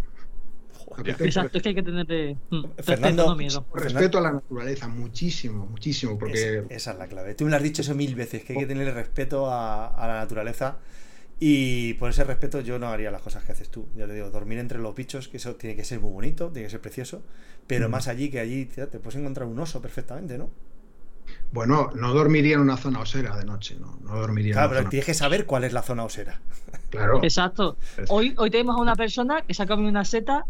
[0.98, 3.64] Exacto, es que hay que tener mm, Fernando, miedo.
[3.74, 6.58] respeto a la naturaleza, muchísimo, muchísimo, porque...
[6.58, 7.34] Es, esa es la clave.
[7.34, 10.06] Tú me lo has dicho eso mil veces, que hay que tener respeto a, a,
[10.08, 10.78] la naturaleza
[11.38, 13.88] y por ese respeto yo no haría las cosas que haces tú.
[13.96, 16.66] Ya te digo, dormir entre los bichos, que eso tiene que ser muy bonito, tiene
[16.66, 17.22] que ser precioso,
[17.66, 17.92] pero mm.
[17.92, 20.50] más allí que allí te, te puedes encontrar un oso perfectamente, ¿no?
[21.52, 24.54] Bueno, no dormiría en una zona osera de noche, no, no dormiría.
[24.54, 24.90] Claro, pero zona...
[24.90, 26.40] tienes que saber cuál es la zona osera.
[26.90, 27.20] Claro.
[27.22, 27.76] Exacto.
[28.08, 30.44] Hoy, hoy tenemos a una persona que se ha comido una seta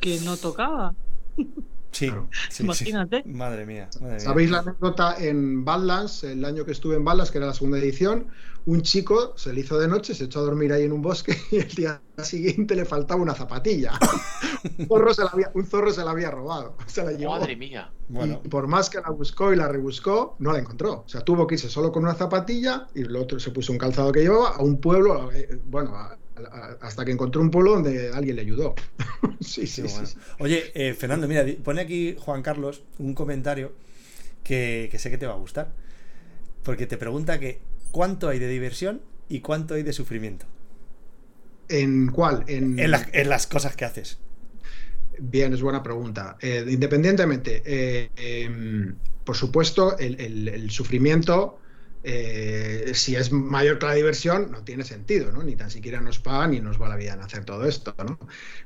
[0.00, 0.94] que no tocaba.
[1.92, 2.28] Sí, claro.
[2.50, 3.22] sí imagínate.
[3.22, 3.28] Sí.
[3.28, 3.88] Madre mía.
[4.00, 4.62] Madre ¿Sabéis mía.
[4.62, 8.28] la anécdota en Badlands, el año que estuve en Badlands, que era la segunda edición?
[8.66, 11.38] Un chico se le hizo de noche, se echó a dormir ahí en un bosque
[11.52, 13.92] y el día siguiente le faltaba una zapatilla.
[14.78, 16.76] un, zorro se la había, un zorro se la había robado.
[16.86, 17.38] Se la llevó.
[17.38, 17.90] Madre mía.
[18.08, 18.40] Bueno.
[18.44, 21.04] Y por más que la buscó y la rebuscó, no la encontró.
[21.06, 23.78] O sea, tuvo que irse solo con una zapatilla y el otro se puso un
[23.78, 26.16] calzado que llevaba a un pueblo, eh, bueno, a,
[26.80, 28.74] hasta que encontró un pueblo donde alguien le ayudó.
[29.40, 30.06] sí, sí, bueno.
[30.06, 33.72] sí, Oye, eh, Fernando, mira, pone aquí Juan Carlos un comentario
[34.42, 35.72] que, que, sé que te va a gustar.
[36.62, 37.60] Porque te pregunta que
[37.90, 40.46] cuánto hay de diversión y cuánto hay de sufrimiento.
[41.68, 42.44] ¿En cuál?
[42.46, 44.18] En, en, la, en las cosas que haces.
[45.18, 46.36] Bien, es buena pregunta.
[46.40, 48.92] Eh, independientemente, eh, eh,
[49.24, 51.58] por supuesto, el, el, el sufrimiento
[52.08, 55.42] eh, si es mayor que la diversión, no tiene sentido, ¿no?
[55.42, 58.16] Ni tan siquiera nos pagan ni nos va la vida en hacer todo esto, ¿no?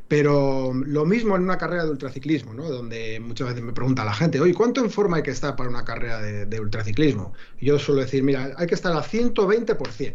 [0.09, 2.69] Pero lo mismo en una carrera de ultraciclismo, ¿no?
[2.69, 5.71] Donde muchas veces me pregunta la gente, oye, ¿cuánto en forma hay que estar para
[5.71, 7.33] una carrera de, de ultraciclismo?
[7.59, 10.15] Y yo suelo decir, mira, hay que estar al 120%.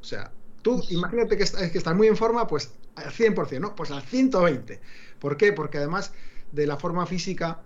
[0.00, 0.30] O sea,
[0.62, 3.74] tú imagínate que hay que estar muy en forma, pues al 100%, ¿no?
[3.74, 4.78] Pues al 120%.
[5.18, 5.52] ¿Por qué?
[5.52, 6.12] Porque además
[6.52, 7.62] de la forma física,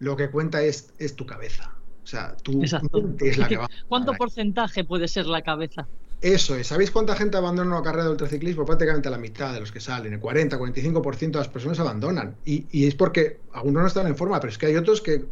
[0.00, 1.76] lo que cuenta es, es tu cabeza.
[2.02, 5.86] O sea, tú es la que va ¿Cuánto porcentaje puede ser la cabeza?
[6.20, 6.68] Eso es.
[6.68, 8.64] ¿Sabéis cuánta gente abandona una carrera de ultraciclismo?
[8.64, 10.12] Prácticamente la mitad de los que salen.
[10.12, 12.36] El 40, 45% de las personas abandonan.
[12.44, 15.24] Y, y, es porque algunos no están en forma, pero es que hay otros que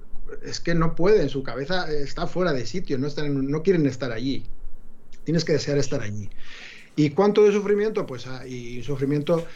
[0.43, 1.29] es que no pueden.
[1.29, 4.45] Su cabeza está fuera de sitio, no, están, no quieren estar allí.
[5.25, 6.29] Tienes que desear estar allí.
[6.97, 8.07] ¿Y cuánto de sufrimiento?
[8.07, 9.47] Pues hay sufrimiento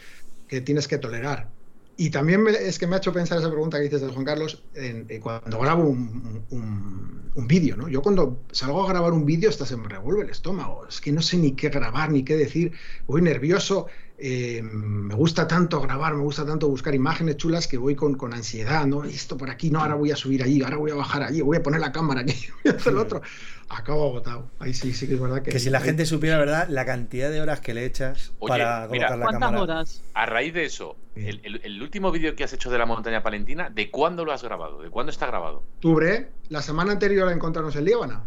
[0.49, 1.49] que tienes que tolerar.
[1.97, 4.25] Y también me, es que me ha hecho pensar esa pregunta que dices de Juan
[4.25, 7.89] Carlos en, en cuando grabo un, un, un vídeo, ¿no?
[7.89, 10.87] Yo cuando salgo a grabar un vídeo hasta se me revuelve el estómago.
[10.89, 12.73] Es que no sé ni qué grabar, ni qué decir.
[13.07, 13.87] Voy nervioso.
[14.17, 18.33] Eh, me gusta tanto grabar, me gusta tanto buscar imágenes chulas que voy con, con,
[18.33, 19.03] ansiedad, ¿no?
[19.03, 21.57] Esto por aquí, no, ahora voy a subir allí, ahora voy a bajar allí, voy
[21.57, 23.23] a poner la cámara aquí, voy a hacer lo otro.
[23.69, 24.51] Acabo agotado.
[24.61, 25.51] Ahí sí, sí que es verdad que...
[25.51, 26.69] Que si la gente supiera, ¿verdad?
[26.69, 29.63] La cantidad de horas que le echas Oye, para mira, colocar la cámara.
[29.63, 30.03] horas?
[30.15, 33.23] A raíz de eso, el, el, el último vídeo que has hecho de la montaña
[33.23, 34.81] palentina, ¿de cuándo lo has grabado?
[34.81, 35.65] ¿De cuándo está grabado?
[35.77, 38.23] Octubre, la semana anterior a encontrarnos en Líbana.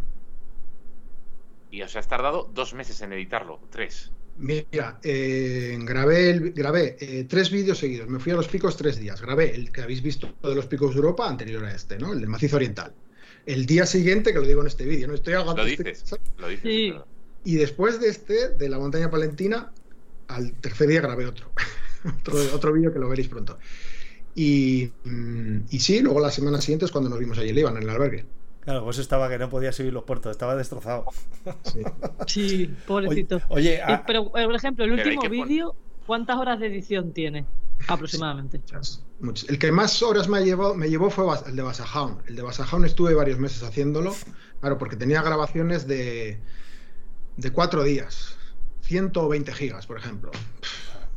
[1.70, 4.10] Y os has tardado dos meses en editarlo, tres.
[4.38, 8.08] Mira, eh, grabé, el- grabé eh, tres vídeos seguidos.
[8.08, 9.20] Me fui a los picos tres días.
[9.20, 12.12] Grabé el que habéis visto de los picos de Europa anterior a este, ¿no?
[12.12, 12.92] El del macizo oriental.
[13.46, 15.84] El día siguiente, que lo digo en este vídeo, no estoy hablando Lo de este-
[15.84, 16.62] dices, lo dices.
[16.62, 16.94] Sí.
[17.44, 19.72] Y después de este, de la montaña palentina,
[20.28, 21.50] al tercer día grabé otro.
[22.20, 23.58] otro otro vídeo que lo veréis pronto.
[24.34, 27.78] Y, mm, y sí, luego la semana siguiente es cuando nos vimos allí en Líbano,
[27.78, 28.24] en el albergue.
[28.68, 31.06] Claro, vos estaba que no podía subir los puertos, estaba destrozado.
[31.62, 31.80] Sí.
[32.26, 33.40] Sí, pobrecito.
[33.48, 35.74] Oye, Y, ah, pero, eh, por ejemplo, el último vídeo,
[36.06, 37.46] ¿cuántas horas de edición tiene?
[37.86, 38.58] Aproximadamente.
[38.58, 39.48] Muchas, muchas.
[39.48, 42.18] El que más horas me, ha llevado, me llevó fue el de Basajaun.
[42.26, 44.14] El de Basajaun estuve varios meses haciéndolo,
[44.60, 46.38] claro, porque tenía grabaciones de,
[47.38, 48.36] de cuatro días,
[48.82, 50.30] 120 gigas, por ejemplo,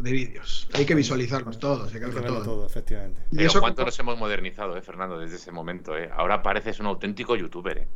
[0.01, 0.67] de vídeos.
[0.73, 2.43] Hay que visualizarlos todos, hay que verlo todo.
[2.43, 3.21] todo, efectivamente.
[3.31, 6.09] Y Pero eso cuánto nos hemos modernizado, eh, Fernando, desde ese momento, eh.
[6.13, 7.87] Ahora pareces un auténtico youtuber, eh.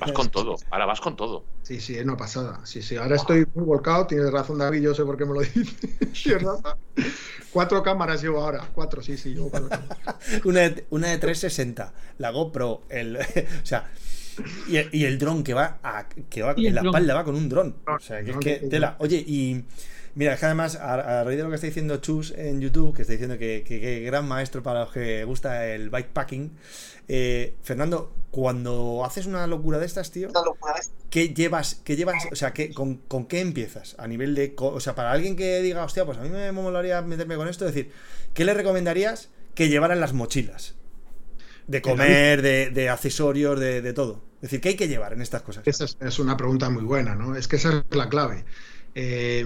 [0.00, 1.44] Vas con todo, ahora vas con todo.
[1.62, 2.60] Sí, sí, es una pasada.
[2.64, 5.40] Sí, sí, ahora estoy muy volcado, tienes razón David, yo sé por qué me lo
[5.40, 5.64] dice.
[6.12, 6.76] Sí, es verdad.
[7.52, 9.68] Cuatro cámaras llevo ahora, cuatro, sí, sí, llevo cuatro.
[10.44, 13.20] Una de, una de 360, la GoPro, el, o
[13.66, 13.90] sea,
[14.66, 16.94] y el, y el dron que va, a, que va en la dron.
[16.94, 17.76] espalda va con un dron.
[17.86, 18.96] O sea, que es que que- tela.
[18.98, 19.62] Oye, y
[20.14, 22.94] mira, es que además, a, a raíz de lo que está diciendo Chus en YouTube,
[22.94, 26.52] que está diciendo que, que- que gran maestro para los que gusta el bikepacking,
[27.08, 30.36] eh, Fernando, cuando haces una locura de estas, tío,
[31.10, 33.96] ¿qué llevas, qué llevas, o sea, ¿qué, con, con qué empiezas?
[33.98, 36.52] A nivel de, co- o sea, para alguien que diga, hostia, pues a mí me
[36.52, 37.92] molaría meterme con esto, es decir,
[38.34, 40.74] ¿qué le recomendarías que llevaran las mochilas?
[41.66, 44.22] De comer, de, de accesorios, de, de todo.
[44.36, 45.62] Es decir, ¿qué hay que llevar en estas cosas?
[45.66, 47.36] Esa es, es una pregunta muy buena, ¿no?
[47.36, 48.44] Es que esa es la clave.
[48.94, 49.44] Eh,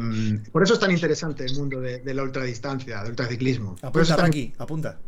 [0.53, 3.76] por eso es tan interesante el mundo de, de la ultradistancia, del ultraciclismo.
[3.92, 4.99] Por eso Apunta, tan- apunta.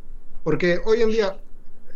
[0.45, 1.37] Porque hoy en día,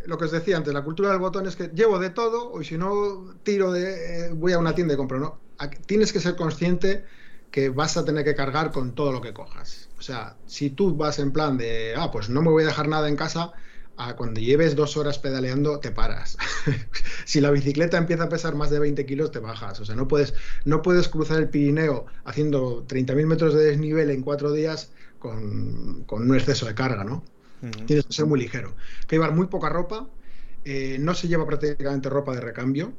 [0.07, 2.63] lo que os decía antes, la cultura del botón es que llevo de todo, o
[2.63, 4.27] si no, tiro de.
[4.27, 5.39] eh, voy a una tienda y compro, ¿no?
[5.59, 7.05] Aquí- Tienes que ser consciente
[7.51, 9.91] que vas a tener que cargar con todo lo que cojas.
[9.99, 12.89] O sea, si tú vas en plan de, ah, pues no me voy a dejar
[12.89, 13.53] nada en casa,
[13.97, 16.37] a cuando lleves dos horas pedaleando, te paras.
[17.25, 19.81] si la bicicleta empieza a pesar más de 20 kilos, te bajas.
[19.81, 20.35] O sea, no puedes,
[20.65, 26.29] no puedes cruzar el Pirineo haciendo 30.000 metros de desnivel en cuatro días con, con
[26.31, 27.25] un exceso de carga, ¿no?
[27.87, 28.71] Tienes que ser muy ligero.
[29.01, 30.11] Hay que llevar muy poca ropa.
[30.65, 32.99] eh, no se lleva prácticamente ropa de recambio.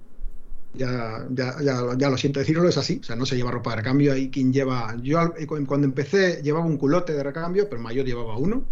[0.73, 2.99] Ya, ya, ya, ya lo siento decirlo, es así.
[3.01, 4.13] O sea, no se lleva ropa de recambio.
[4.13, 4.95] Hay quien lleva.
[5.01, 5.33] Yo
[5.67, 8.71] cuando empecé llevaba un culote de recambio, pero mayor llevaba uno.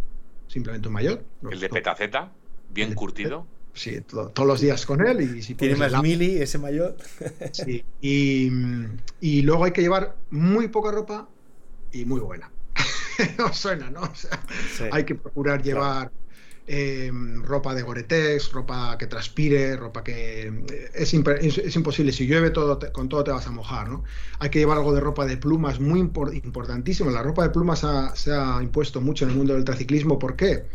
[0.51, 1.23] Simplemente un mayor.
[1.49, 2.29] El de petaceta,
[2.69, 3.47] bien de curtido.
[3.73, 5.37] Sí, to- todos los días con él.
[5.37, 6.97] Y si Tiene más mili ese mayor.
[7.53, 8.51] Sí, y,
[9.21, 11.29] y luego hay que llevar muy poca ropa
[11.93, 12.51] y muy buena.
[13.37, 14.01] no suena, ¿no?
[14.01, 14.43] O sea,
[14.77, 14.83] Sí.
[14.91, 16.11] hay que procurar llevar
[16.73, 17.11] eh,
[17.43, 22.11] ropa de Gore-Tex, ropa que transpire, ropa que eh, es, es- imposible.
[22.13, 24.03] Si llueve, todo con todo te vas a mojar, ¿no?
[24.39, 27.11] Hay que llevar algo de ropa de plumas, muy impor- importantísimo.
[27.11, 30.17] La ropa de plumas se ha impuesto mucho en el mundo del triciclismo.
[30.19, 30.67] ¿Por qué?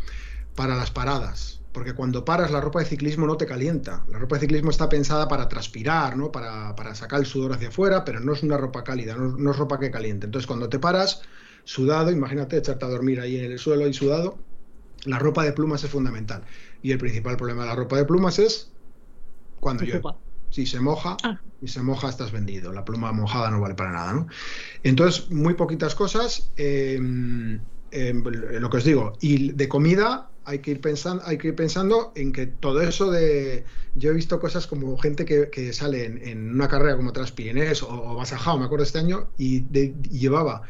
[0.54, 1.62] Para las paradas.
[1.72, 4.04] Porque cuando paras, la ropa de ciclismo no te calienta.
[4.08, 6.14] La ropa de ciclismo está pensada para transpirar.
[6.32, 9.78] Para, sacar el sudor hacia afuera, pero no es una ropa cálida, no es ropa
[9.78, 10.26] que caliente.
[10.26, 11.22] Entonces, cuando te paras,
[11.64, 14.46] sudado, imagínate echarte a dormir ahí en el suelo y sudado,
[15.04, 16.44] la ropa de plumas es fundamental.
[16.82, 18.72] Y el principal problema de la ropa de plumas es
[19.60, 20.00] cuando llueve.
[20.50, 21.40] Si se moja, Ah.
[21.60, 22.72] y se moja, estás vendido.
[22.72, 24.26] La pluma mojada no vale para nada, ¿no?
[24.82, 26.52] Entonces, muy poquitas cosas.
[26.56, 26.98] eh,
[27.92, 28.12] eh,
[28.60, 29.12] lo que os digo.
[29.20, 33.10] Y de comida hay que ir pensando, hay que ir pensando en que todo eso
[33.10, 33.64] de.
[33.94, 37.82] Yo he visto cosas como gente que, que sale en, en una carrera como Transpirinés
[37.82, 40.62] o, o Basajao, me acuerdo este año, y, de- y llevaba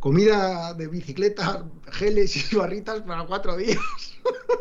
[0.00, 3.78] comida de bicicleta, geles y barritas para cuatro días.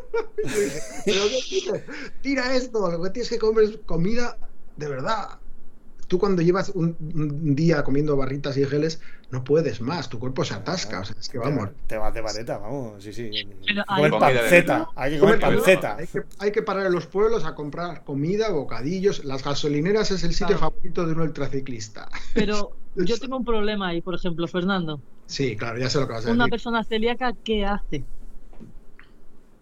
[1.05, 1.83] ¿Pero qué dices?
[2.21, 4.37] Tira esto, lo que tienes que comer es comida
[4.75, 5.39] de verdad.
[6.07, 10.45] Tú cuando llevas un, un día comiendo barritas y geles, no puedes más, tu cuerpo
[10.45, 11.01] se atasca.
[11.01, 11.69] O sea, es que vamos.
[11.85, 13.29] Te vas de vareta, vamos, sí, sí.
[13.85, 15.97] Comer panceta, hay que comer Comer panceta.
[15.97, 19.25] Hay que, hay que parar en los pueblos a comprar comida, bocadillos.
[19.25, 20.71] Las gasolineras es el sitio Claro.
[20.71, 22.07] favorito de un ultraciclista.
[22.33, 22.71] Pero
[23.05, 24.99] yo tengo un problema ahí, por ejemplo, Fernando.
[25.25, 28.03] Sí, claro, ya sé lo que vas a Una persona celíaca, ¿qué hace?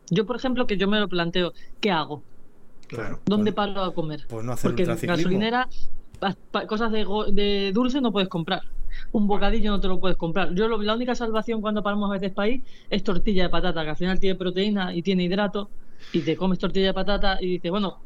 [0.10, 2.24] Yo, por ejemplo, que yo me lo planteo, ¿qué hago?
[2.88, 3.20] Claro.
[3.26, 4.22] ¿Dónde paro a comer?
[4.30, 5.68] Pues no hacer Porque en gasolinera,
[6.68, 8.62] cosas de, go- de dulce no puedes comprar.
[9.12, 10.54] Un bocadillo no te lo puedes comprar.
[10.54, 13.84] Yo lo- la única salvación cuando paramos a veces para ir es tortilla de patata,
[13.84, 15.70] que al final tiene proteína y tiene hidrato,
[16.14, 17.98] y te comes tortilla de patata y dices, bueno,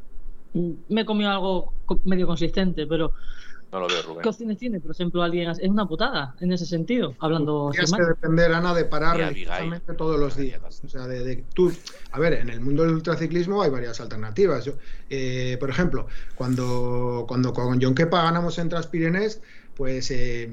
[0.53, 1.73] mm, me he comido algo
[2.05, 3.11] medio consistente, pero
[3.71, 4.23] No lo veo, Rubén.
[4.23, 4.79] ¿Qué opciones tiene?
[4.79, 8.85] Por ejemplo, alguien es una putada en ese sentido, hablando Tienes que depender, Ana, de
[8.85, 9.15] parar
[9.59, 10.81] religiosamente todos los días.
[10.83, 11.71] O sea, de, de- tú,
[12.11, 14.65] a ver, en el mundo del ultraciclismo hay varias alternativas.
[14.65, 14.73] Yo,
[15.09, 19.41] eh, por ejemplo, cuando, cuando con John Kepa ganamos en Transpirines,
[19.75, 20.43] pues eh,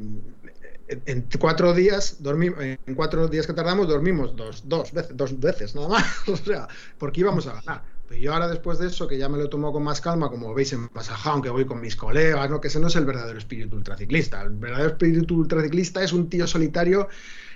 [0.89, 5.41] en- en cuatro días dormimos, en cuatro días que tardamos dormimos dos, dos veces, dos
[5.41, 6.05] veces nada más.
[6.29, 7.96] O sea, porque íbamos a ganar.
[8.09, 10.55] Pero yo ahora después de eso, que ya me lo tomo con más calma, como
[10.55, 12.61] veis en Masajá, aunque voy con mis colegas, ¿no?
[12.61, 14.43] que ese no es el verdadero espíritu ultraciclista.
[14.43, 17.09] El verdadero espíritu ultraciclista es un tío solitario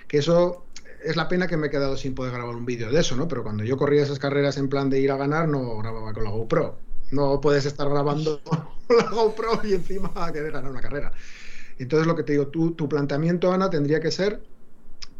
[0.07, 0.65] que eso
[1.03, 3.27] es la pena que me he quedado sin poder grabar un vídeo de eso, ¿no?
[3.27, 6.23] Pero cuando yo corría esas carreras en plan de ir a ganar, no grababa con
[6.23, 6.77] la GoPro.
[7.11, 8.41] No puedes estar grabando
[8.87, 11.11] con la GoPro y encima querer ganar una carrera.
[11.79, 14.41] Entonces lo que te digo, tú, tu planteamiento, Ana, tendría que ser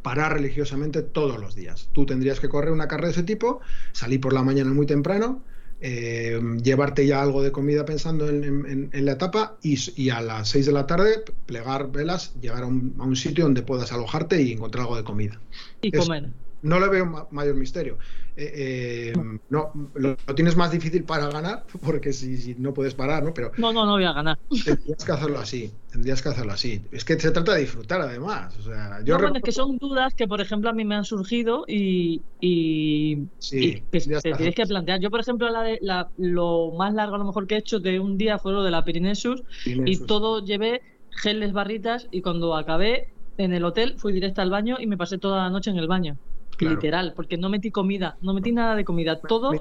[0.02, 1.90] parar religiosamente todos los días.
[1.92, 5.44] Tú tendrías que correr una carrera de ese tipo, salir por la mañana muy temprano,
[5.84, 10.50] eh, llevarte ya algo de comida pensando en, en- en la etapa y, a las
[10.50, 14.42] 6 de la tarde plegar velas, llegar a un, a un sitio donde puedas alojarte
[14.42, 15.40] y encontrar algo de comida.
[15.82, 16.30] Y es- comer.
[16.62, 17.98] No le veo ma- mayor misterio.
[18.36, 19.14] Eh, eh,
[19.50, 23.34] no, lo, lo tienes más difícil para ganar, porque si, si no puedes parar, ¿no?
[23.34, 24.38] Pero No, no, no voy a ganar.
[24.64, 25.74] tendrías que hacerlo así.
[25.92, 26.88] Tendrías que hacerlo así.
[26.92, 28.58] Es que se trata de disfrutar, además.
[28.58, 30.96] O sea, yo No, bueno, es que son dudas que, por ejemplo, a mí me
[30.96, 35.00] han surgido y, y, Sí, y que tendrías te que tienes que plantear.
[35.02, 37.80] Yo, por ejemplo, la de, la, lo más largo a lo mejor que he hecho
[37.80, 39.42] de un día fue lo de la Pirinesus
[39.84, 43.08] y todo llevé geles, barritas y cuando acabé
[43.38, 45.88] en el hotel fui directa al baño y me pasé toda la noche en el
[45.88, 46.16] baño.
[46.58, 46.76] Claro.
[46.76, 49.52] Literal, porque no metí comida, no metí nada de comida, todo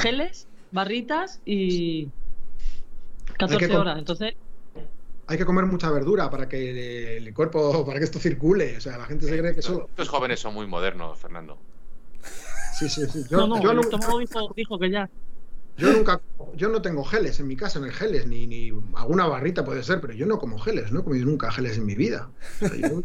[0.00, 2.04] geles, barritas y
[3.28, 3.98] Hay 14 que com- horas.
[3.98, 4.34] Entonces,
[5.28, 8.76] Hay que comer mucha verdura para que el cuerpo, para que esto circule.
[8.76, 9.86] O sea, la gente se cree que eso.
[9.88, 11.58] Estos jóvenes son muy modernos, Fernando.
[12.78, 13.24] Sí, sí, sí.
[13.28, 15.10] Yo, no, no, yo el nu- estómago dijo, dijo que ya.
[15.76, 16.20] yo nunca,
[16.54, 19.82] yo no tengo geles en mi casa, no hay geles, ni, ni alguna barrita puede
[19.82, 22.30] ser, pero yo no como geles, no he comido nunca geles en mi vida.
[22.62, 23.02] O sea, yo,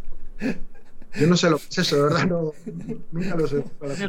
[1.19, 2.53] yo no sé lo que es eso, de verdad, no,
[3.11, 3.63] nunca lo sé.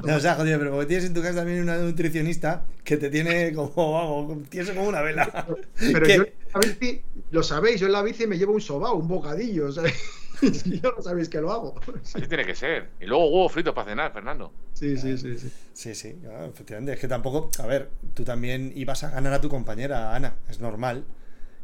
[0.05, 3.11] No, o sea, jodido, pero porque tienes en tu casa también una nutricionista que te
[3.11, 5.46] tiene como, vamos, tienes como una vela.
[5.76, 8.96] Pero yo en la bici, lo sabéis, yo en la bici me llevo un sobao,
[8.96, 9.84] un bocadillo, o sea,
[10.64, 11.74] yo no sabéis que lo hago.
[12.03, 12.90] Así tiene que ser.
[13.00, 14.53] Y luego huevos fritos para cenar, Fernando.
[14.72, 15.50] Sí, sí, sí, sí.
[15.72, 16.92] Sí, sí, claro, efectivamente.
[16.92, 20.36] Es que tampoco, a ver, tú también ibas a ganar a tu compañera, Ana.
[20.48, 21.05] Es normal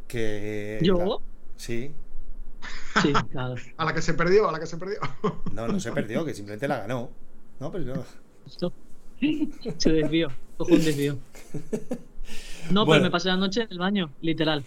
[0.07, 0.78] que...
[0.82, 1.22] ¿Yo?
[1.57, 1.93] Sí.
[3.03, 3.55] Sí, claro.
[3.77, 4.99] A la que se perdió, a la que se perdió.
[5.53, 7.11] No, no se perdió, que simplemente la ganó.
[7.61, 8.05] No, pero no.
[9.79, 11.19] Se desvió, cojo un desvío.
[12.71, 12.93] No, Bueno.
[12.93, 14.65] pero me pasé la noche en el baño, literal.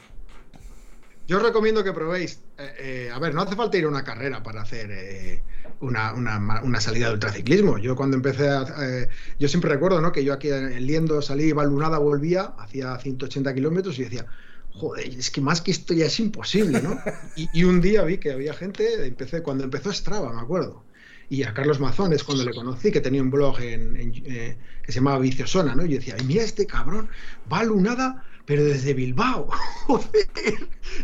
[1.28, 2.42] Yo os recomiendo que probéis.
[2.58, 5.44] eh, eh, a ver, no hace falta ir a una carrera para hacer eh,
[5.80, 7.78] una, una una salida de ultraciclismo.
[7.78, 8.66] Yo cuando empecé a.
[8.82, 9.08] eh,
[9.40, 10.12] yo siempre recuerdo, ¿no?
[10.12, 14.26] Que yo aquí en Liendo salí, iba a Lunada, volvía, hacía 180 kilómetros y decía.
[14.74, 16.98] Joder, es que más que esto ya es imposible, ¿no?
[17.36, 20.84] Y, y un día vi que había gente, empecé, cuando empezó Strava, me acuerdo.
[21.30, 24.92] Y a Carlos Mazones, cuando le conocí, que tenía un blog en, en, eh, que
[24.92, 25.86] se llamaba Viciosona, ¿no?
[25.86, 27.10] Y yo decía, "Ay, mira este cabrón,
[27.52, 29.48] va a Lunada, pero desde Bilbao.
[29.88, 30.28] Joder,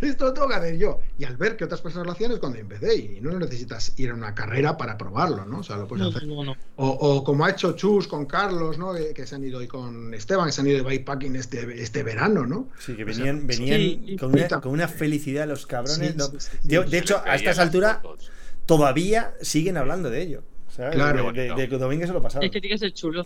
[0.02, 1.00] esto lo tengo que hacer yo.
[1.18, 2.96] Y al ver que otras personas lo hacían es cuando empecé.
[2.96, 5.60] Y no necesitas ir a una carrera para probarlo, ¿no?
[5.60, 6.28] O sea, lo puedes No, hacer.
[6.28, 6.56] no, no.
[6.78, 8.94] O, o como ha hecho Chus con Carlos, ¿no?
[8.94, 11.82] Que, que se han ido y con Esteban, que se han ido de bikepacking este,
[11.82, 12.70] este verano, ¿no?
[12.80, 16.10] Sí, que O sea, venían, venían sí, con, una, con una felicidad los cabrones.
[16.12, 16.90] Sí, no- sí, sí, Yo, sí.
[16.90, 18.00] de hecho, a estas alturas
[18.66, 20.44] todavía siguen hablando de ello.
[20.70, 20.96] ¿sabes?
[20.96, 21.32] Claro.
[21.32, 22.46] de, de, de que Domínguez se lo pasaba.
[22.46, 23.26] Es que tiene que ser chulo.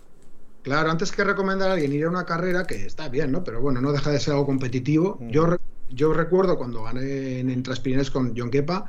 [0.62, 3.42] Claro, antes que recomendar a alguien ir a una carrera, que está bien, ¿no?
[3.42, 5.18] Pero bueno, no deja de ser algo competitivo.
[5.20, 5.30] Mm.
[5.30, 5.56] Yo,
[5.90, 8.86] yo recuerdo cuando gané en, en Transpirines con John Kepa,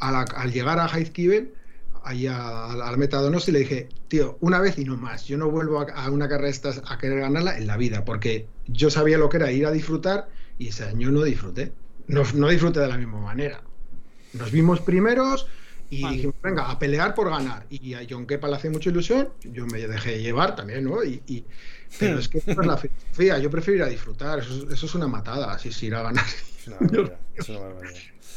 [0.00, 1.54] al llegar a Heizkibel,
[2.02, 5.24] ahí a, a la meta de Donosti, le dije, tío, una vez y no más.
[5.24, 8.46] Yo no vuelvo a, a una carrera estas a querer ganarla en la vida, porque
[8.66, 11.72] yo sabía lo que era ir a disfrutar y ese año no disfruté.
[12.06, 13.62] No, no disfruté de la misma manera.
[14.34, 15.46] Nos vimos primeros
[15.90, 16.16] y Vale.
[16.16, 17.66] dijimos, venga, a pelear por ganar.
[17.70, 21.04] Y a John Kepa le hacía mucha ilusión, yo me dejé llevar también, ¿no?
[21.04, 21.44] Y, y-
[21.98, 24.86] pero es que eso es la filosofía, yo prefiero ir a disfrutar, eso, es- eso
[24.86, 26.24] es una matada, así es ir a ganar.
[26.26, 27.58] Es una barbaridad, es una.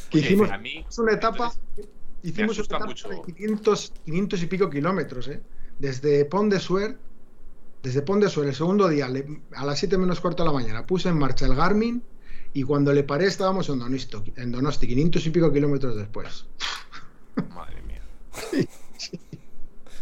[0.10, 1.94] Que Oye, hicimos a mí, una etapa, entonces,
[2.24, 3.10] hicimos una asusta etapa mucho.
[3.10, 5.42] de 500, 500 y pico kilómetros, ¿eh?
[5.80, 6.98] Desde Pont de Suert,
[7.84, 10.54] desde Pont de Suert, el segundo día, le- a las 7 menos cuarto de la
[10.54, 12.04] mañana, puse en marcha el Garmin
[12.54, 16.46] y cuando le paré estábamos en Donosti, en Donosti 500 y pico kilómetros después.
[17.54, 18.02] Madre mía.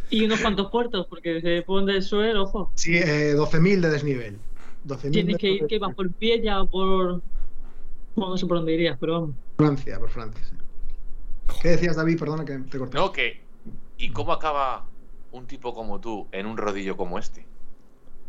[0.10, 2.72] Y unos cuantos puertos, porque se pone de suelo, ojo.
[2.76, 4.38] Sí, eh, 12.000 de desnivel.
[4.88, 7.22] 12.000 Tienes que ir, que vas por pie ya o por.
[8.16, 9.36] Bueno, no sé por dónde irías, pero vamos.
[9.58, 10.44] Francia, por Francia.
[10.44, 10.56] sí.
[11.62, 12.20] ¿Qué decías, David?
[12.20, 12.98] Perdona que te corté.
[12.98, 13.42] No, que.
[13.98, 14.86] ¿Y cómo acaba
[15.32, 17.46] un tipo como tú en un rodillo como este?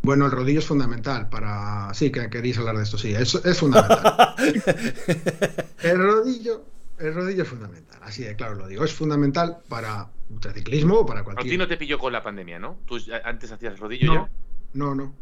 [0.03, 1.93] Bueno, el rodillo es fundamental para.
[1.95, 4.35] Sí, que queréis hablar de esto, sí, es, es fundamental.
[5.83, 6.65] el rodillo,
[6.99, 8.85] el rodillo es fundamental, así de claro lo digo.
[8.85, 11.51] Es fundamental para ultraciclismo o para A cualquier.
[11.51, 12.79] ti no te pilló con la pandemia, ¿no?
[12.87, 14.31] Tú antes hacías rodillo no, ya.
[14.75, 15.15] no, no.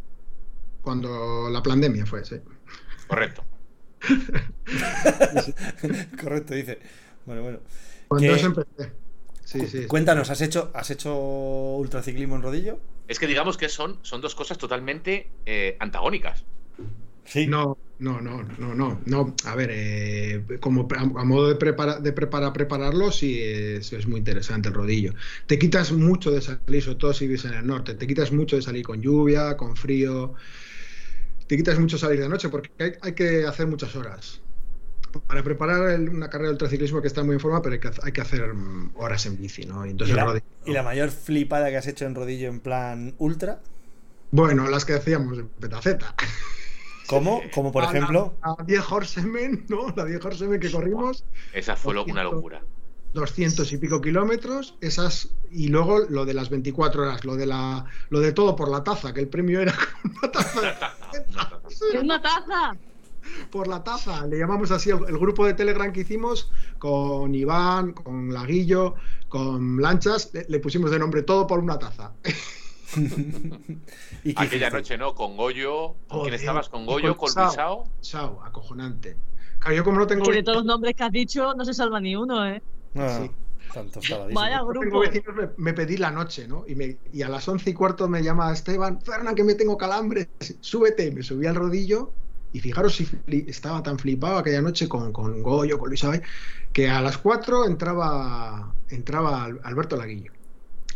[0.83, 2.37] Cuando la pandemia fue, sí.
[3.07, 3.45] Correcto.
[6.21, 6.79] Correcto, dice.
[7.27, 7.59] Bueno, bueno.
[8.09, 8.93] Cuando Que- eso empecé.
[9.45, 9.67] Sí, sí.
[9.83, 9.87] sí.
[9.87, 12.79] Cuéntanos, ¿has hecho, ¿has hecho ultraciclismo en rodillo?
[13.09, 16.45] Es que digamos que son, son dos cosas totalmente eh, antagónicas.
[17.25, 17.47] Sí.
[17.49, 19.35] No, no, no, no, no, no.
[19.45, 24.07] A ver, eh, como pre- a modo de prepara, de prepara, prepararlo, sí es, es
[24.07, 25.15] muy interesante el rodillo.
[25.47, 28.57] Te quitas mucho de salir, sobre todo si vives en el norte, te quitas mucho
[28.57, 30.35] de salir con lluvia, con frío,
[31.47, 34.41] te quitas mucho salir de noche porque hay, hay que hacer muchas horas.
[35.29, 37.91] Para preparar el- una carrera de ultraciclismo que está muy en forma, pero hay que,
[38.03, 39.87] hay que hacer mm, horas en bici, ¿no?
[39.87, 42.61] Y ¿Y entonces la, rodillo- y la mayor flipada que has hecho en rodillo en
[42.61, 43.61] plan ultra?
[44.31, 46.15] Bueno, las que hacíamos en Petaceta.
[47.09, 47.43] ¿Cómo?
[47.55, 48.35] Como por A la- ejemplo.
[48.43, 49.93] A 10 Horsemen, ¿no?
[49.97, 51.25] La 10 Horsemen que corrimos.
[51.53, 52.63] Esa fue una locura.
[53.13, 57.85] 200 y pico kilómetros, esas y luego lo de las 24 horas, lo de la
[58.11, 60.73] lo de todo por la taza, que el premio era con una taza
[61.71, 62.77] ¡Es una taza!
[63.53, 67.93] por la taza, le llamamos así el, el grupo de Telegram que hicimos con Iván,
[67.93, 68.97] con Laguillo,
[69.29, 72.13] con Lanchas, le, le pusimos de nombre todo por una taza.
[74.25, 74.71] ¿Y qué Aquella hiciste?
[74.71, 75.15] noche, ¿no?
[75.15, 75.95] Con Goyo.
[76.09, 76.69] ¿Con quién estabas?
[76.69, 77.17] ¿Con Goyo?
[77.17, 77.51] con ¿Con
[78.01, 78.41] Sao.
[78.45, 79.17] Acojonante.
[79.59, 81.73] Claro, yo como no tengo Que de todos los nombres que has dicho no se
[81.75, 82.63] salva ni uno, ¿eh?
[82.97, 83.31] Ah, Sí.
[83.73, 83.99] Tanto.
[84.33, 85.01] Vaya grupo.
[85.01, 86.65] vecinos, me, me pedí la noche, ¿no?
[86.69, 89.77] Y, me- y a las once y cuarto me llama Esteban, Fernan, que me tengo
[89.77, 90.29] calambres,
[90.61, 91.11] súbete.
[91.11, 92.13] Me subí al rodillo
[92.53, 93.09] y fijaros si
[93.49, 96.21] estaba tan flipado aquella noche con, con Goyo, con Luis Abay,
[96.73, 100.31] que a las 4 entraba, entraba Al- Alberto Laguillo.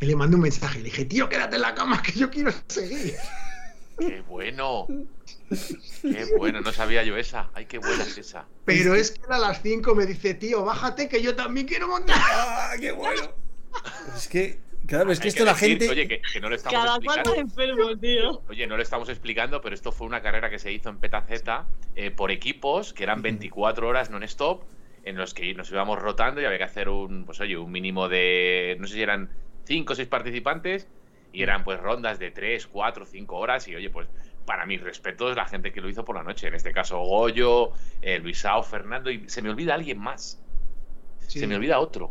[0.00, 2.30] Y le mandé un mensaje y le dije, tío, quédate en la cama que yo
[2.30, 3.14] quiero seguir.
[3.98, 4.86] ¡Qué bueno!
[6.02, 6.60] ¡Qué bueno!
[6.60, 7.50] No sabía yo esa.
[7.54, 8.46] ¡Ay, qué buena es esa!
[8.64, 11.88] Pero es que él a las 5 me dice, tío, bájate que yo también quiero
[11.88, 12.16] montar.
[12.16, 13.32] ¡Ah, qué bueno!
[14.16, 15.90] Es que, claro, es que Hay esto la decir, gente.
[15.90, 17.34] Oye, que, que no lo estamos Cada cual explicando.
[17.40, 18.42] enfermo, tío.
[18.48, 21.66] Oye, no lo estamos explicando, pero esto fue una carrera que se hizo en Petaceta
[21.96, 24.62] eh, por equipos, que eran 24 horas non-stop,
[25.02, 28.08] en los que nos íbamos rotando y había que hacer un, pues oye, un mínimo
[28.08, 29.30] de, no sé si eran
[29.68, 30.88] 5 o 6 participantes,
[31.30, 34.08] y eran pues rondas de 3, 4, 5 horas, y oye, pues
[34.46, 37.72] para mis respetos la gente que lo hizo por la noche, en este caso Goyo,
[38.00, 40.42] eh, Luisao, Fernando, y se me olvida alguien más,
[41.26, 41.40] Sí.
[41.40, 42.10] se me olvida otro.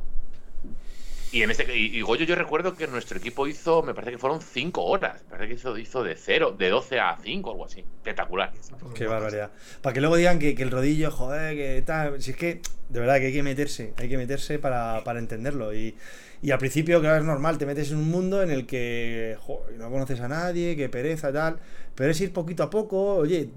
[1.31, 4.17] Y en este y, y Goyo yo recuerdo que nuestro equipo hizo, me parece que
[4.17, 7.65] fueron 5 horas, me parece que hizo, hizo de 0, de 12 a 5 algo
[7.65, 7.81] así.
[7.81, 8.53] Espectacular.
[8.95, 9.51] Qué barbaridad.
[9.81, 12.21] Para que luego digan que, que el rodillo, joder, que tal.
[12.21, 13.93] Si es que, de verdad, que hay que meterse.
[13.97, 15.73] Hay que meterse para, para entenderlo.
[15.73, 15.95] Y,
[16.41, 19.77] y al principio, claro, es normal, te metes en un mundo en el que joder,
[19.77, 21.57] no conoces a nadie, que pereza, tal.
[21.95, 23.49] Pero es ir poquito a poco, oye,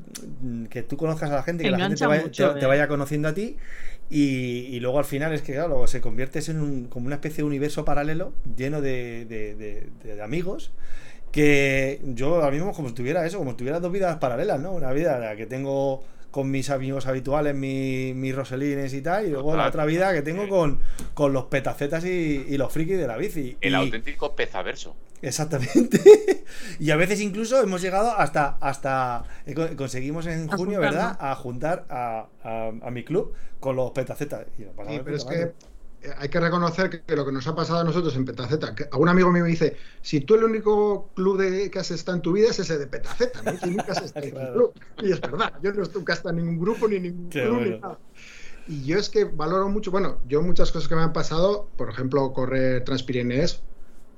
[0.71, 2.68] que tú conozcas a la gente, que la gente te vaya, mucho, te- te eh.
[2.68, 3.57] vaya conociendo a ti.
[4.11, 7.38] Y, y luego al final es que, claro, se conviertes en un, como una especie
[7.38, 10.72] de universo paralelo lleno de, de- de- de amigos
[11.32, 14.72] que yo ahora mismo como si tuviera eso, como si tuviera dos vidas paralelas, ¿no?
[14.72, 16.02] Una vida la que tengo
[16.32, 19.68] con mis amigos habituales, mi- mis roselines y tal, y luego la Total.
[19.68, 20.80] otra vida que tengo con,
[21.14, 23.56] con los petacetas y, y los frikis de la bici.
[23.61, 24.96] El Y- auténtico pezaverso.
[25.23, 26.45] Exactamente.
[26.79, 30.81] y a veces incluso hemos llegado hasta, hasta eh, co- conseguimos en A junio.
[30.81, 31.16] ¿verdad?
[31.21, 34.47] A juntar a, a- a mi club con los petacetas.
[34.59, 35.53] Y lo pasamos Sí, de pero es que
[36.16, 39.11] hay que reconocer que, lo que nos ha pasado a nosotros en Petaceta, que algún
[39.11, 42.33] amigo mío me dice, si tú el único club de, que has estado en tu
[42.33, 43.53] vida es ese de Petaceta, ¿no?
[43.66, 44.49] Y nunca has estado en Claro.
[44.49, 44.73] un club.
[45.03, 47.43] Y es verdad, yo no nunca he estado en ningún grupo ni en ningún Qué
[47.43, 47.71] club bueno.
[47.75, 47.99] ni nada.
[48.66, 51.91] Y yo es que valoro mucho, bueno, yo muchas cosas que me han pasado, por
[51.91, 53.62] ejemplo, correr Transpirinees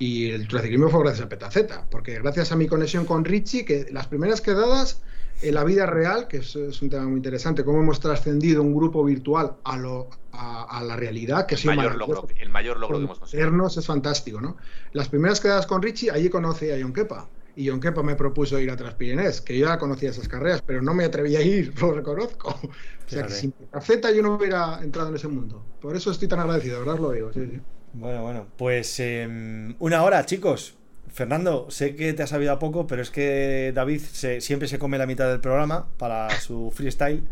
[0.03, 3.87] y el ultraciclismo fue gracias a Petaceta, porque gracias a mi conexión con Richie, que
[3.89, 5.01] las primeras quedadas
[5.41, 8.75] en la vida real, que eso es un tema muy interesante, cómo hemos trascendido un
[8.75, 12.97] grupo virtual a, lo, a, a la realidad, que El mayor, logro, el mayor logro
[12.97, 13.47] que hemos conseguido.
[13.47, 14.57] Conocernos es fantástico, ¿no?
[14.91, 17.29] Las primeras quedadas con Richie, allí conocí a John Kepa.
[17.55, 20.81] Y John Kepa me propuso ir a Transpirinés, que yo ya conocía esas carreras, pero
[20.81, 22.49] no me atrevía a ir, lo reconozco.
[22.49, 23.33] O sea que Fíjate.
[23.33, 25.63] sin Z yo no hubiera entrado en ese mundo.
[25.79, 27.31] Por eso estoy tan agradecido, de verdad lo digo.
[27.31, 27.61] Sí, sí.
[27.93, 30.75] Bueno, bueno, pues em, una hora, chicos.
[31.11, 34.79] Fernando, sé que te ha sabido a poco, pero es que David se- siempre se
[34.79, 37.23] come la mitad del programa para su freestyle.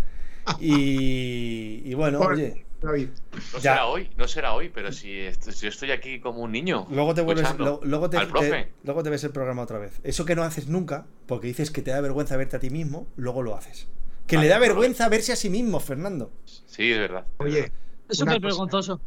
[0.60, 3.10] Y, y bueno, Por- oye, David.
[3.32, 3.74] No Ya.
[3.74, 6.88] será hoy, no será hoy, pero si, esto- si yo estoy aquí como un niño.
[6.90, 8.50] luego te vuelves, lo- luego te, al profe.
[8.50, 10.00] te- luego te ves el programa otra vez.
[10.04, 13.08] Eso que no haces nunca, porque dices que te da vergüenza verte a ti mismo,
[13.18, 13.88] luego lo haces.
[14.26, 16.32] Que Vale, le da vergüenza verse a sí mismo, Fernando.
[16.46, 17.26] Sí, es verdad.
[17.40, 17.72] es Oye.
[18.10, 19.00] Es súper vergonzoso.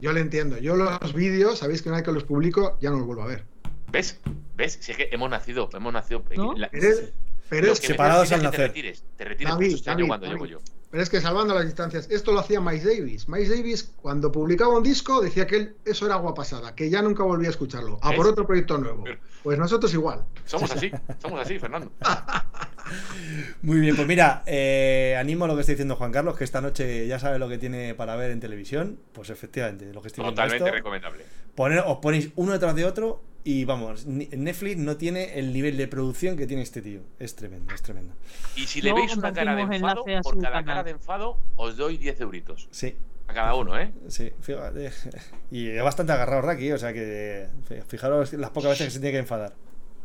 [0.00, 0.58] Yo le entiendo.
[0.58, 3.26] Yo los vídeos, sabéis que una vez que los publico, ya no los vuelvo a
[3.26, 3.44] ver.
[3.90, 4.18] ¿Ves?
[4.56, 4.78] ¿Ves?
[4.80, 6.22] Si es que hemos nacido, hemos nacido.
[6.36, 6.54] ¿No?
[6.54, 7.12] la- Eres-
[7.48, 8.66] pero me separados al que te nacer.
[8.68, 10.38] retires, te retires David, este año David, cuando David.
[10.40, 10.58] llego yo.
[10.90, 13.28] Pero es que salvando las distancias, esto lo hacía Miles Davis.
[13.28, 17.00] Miles Davis, cuando publicaba un disco, decía que él, eso era agua pasada, que ya
[17.02, 17.98] nunca volvía a escucharlo.
[18.02, 18.32] A por ¿Ves?
[18.32, 19.04] otro proyecto nuevo.
[19.42, 20.24] Pues nosotros igual.
[20.44, 20.90] Somos así,
[21.22, 21.92] somos así, Fernando.
[23.62, 26.60] Muy bien, pues mira, eh, animo a lo que está diciendo Juan Carlos, que esta
[26.60, 28.98] noche ya sabe lo que tiene para ver en televisión.
[29.12, 31.24] Pues efectivamente, lo que estoy Totalmente esto, recomendable.
[31.54, 35.88] poner- os ponéis uno detrás de otro y vamos, Netflix no tiene el nivel de
[35.88, 37.00] producción que tiene este tío.
[37.18, 38.14] Es tremendo, es tremendo.
[38.56, 40.64] Y si le veis una cara de enfado, por cada canal.
[40.64, 42.68] cara de enfado os doy 10 euritos.
[42.70, 42.96] Sí,
[43.28, 43.92] A cada uno, ¿eh?
[44.08, 44.90] sí, fíjate.
[45.50, 47.46] Y es bastante agarrado Raki, o sea que
[47.88, 49.54] fijaros las pocas veces que se tiene que enfadar.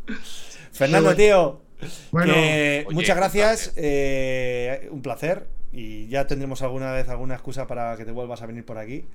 [0.72, 1.62] Fernando, tío,
[2.12, 3.74] Bueno, que Oye, muchas un gracias, placer.
[3.84, 8.46] eh, un placer y ya tendremos alguna vez alguna excusa para que te vuelvas a
[8.46, 9.06] venir por aquí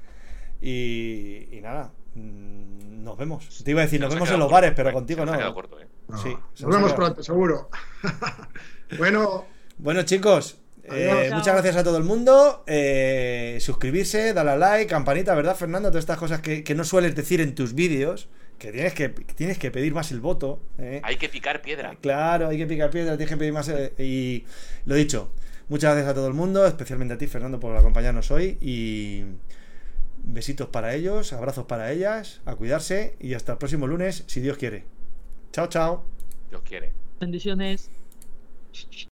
[0.61, 3.63] y, y nada, nos vemos.
[3.65, 5.55] Te iba a decir, Se nos vemos en los corto, bares, pero contigo no.
[5.55, 5.87] corto, ¿eh?
[6.09, 7.71] no, sí, se nos vemos pronto, seguro.
[8.99, 9.47] bueno,
[9.79, 12.65] Bueno chicos, eh, muchas gracias a todo el mundo.
[12.67, 15.89] eh, suscribirse, darle a like, campanita, ¿verdad, Fernando?
[15.91, 19.35] Todas estas cosas que, que no sueles decir en tus vídeos, que tienes que, que
[19.35, 20.61] tienes que pedir más el voto.
[20.79, 21.01] ¿eh?
[21.05, 21.97] Hay que picar piedra.
[22.01, 23.69] Claro, hay que picar piedra, tienes que pedir más.
[23.69, 24.45] eh, y
[24.85, 25.33] lo dicho,
[25.69, 28.59] muchas gracias a todo el mundo, especialmente a ti, Fernando, por acompañarnos hoy.
[28.61, 29.25] Y
[30.25, 34.57] besitos para ellos, abrazos para ellas, a cuidarse y hasta el próximo lunes, si Dios
[34.57, 34.85] quiere.
[35.53, 36.05] Chao, chao.
[36.51, 36.93] Dios quiere.
[37.21, 37.91] Bendiciones.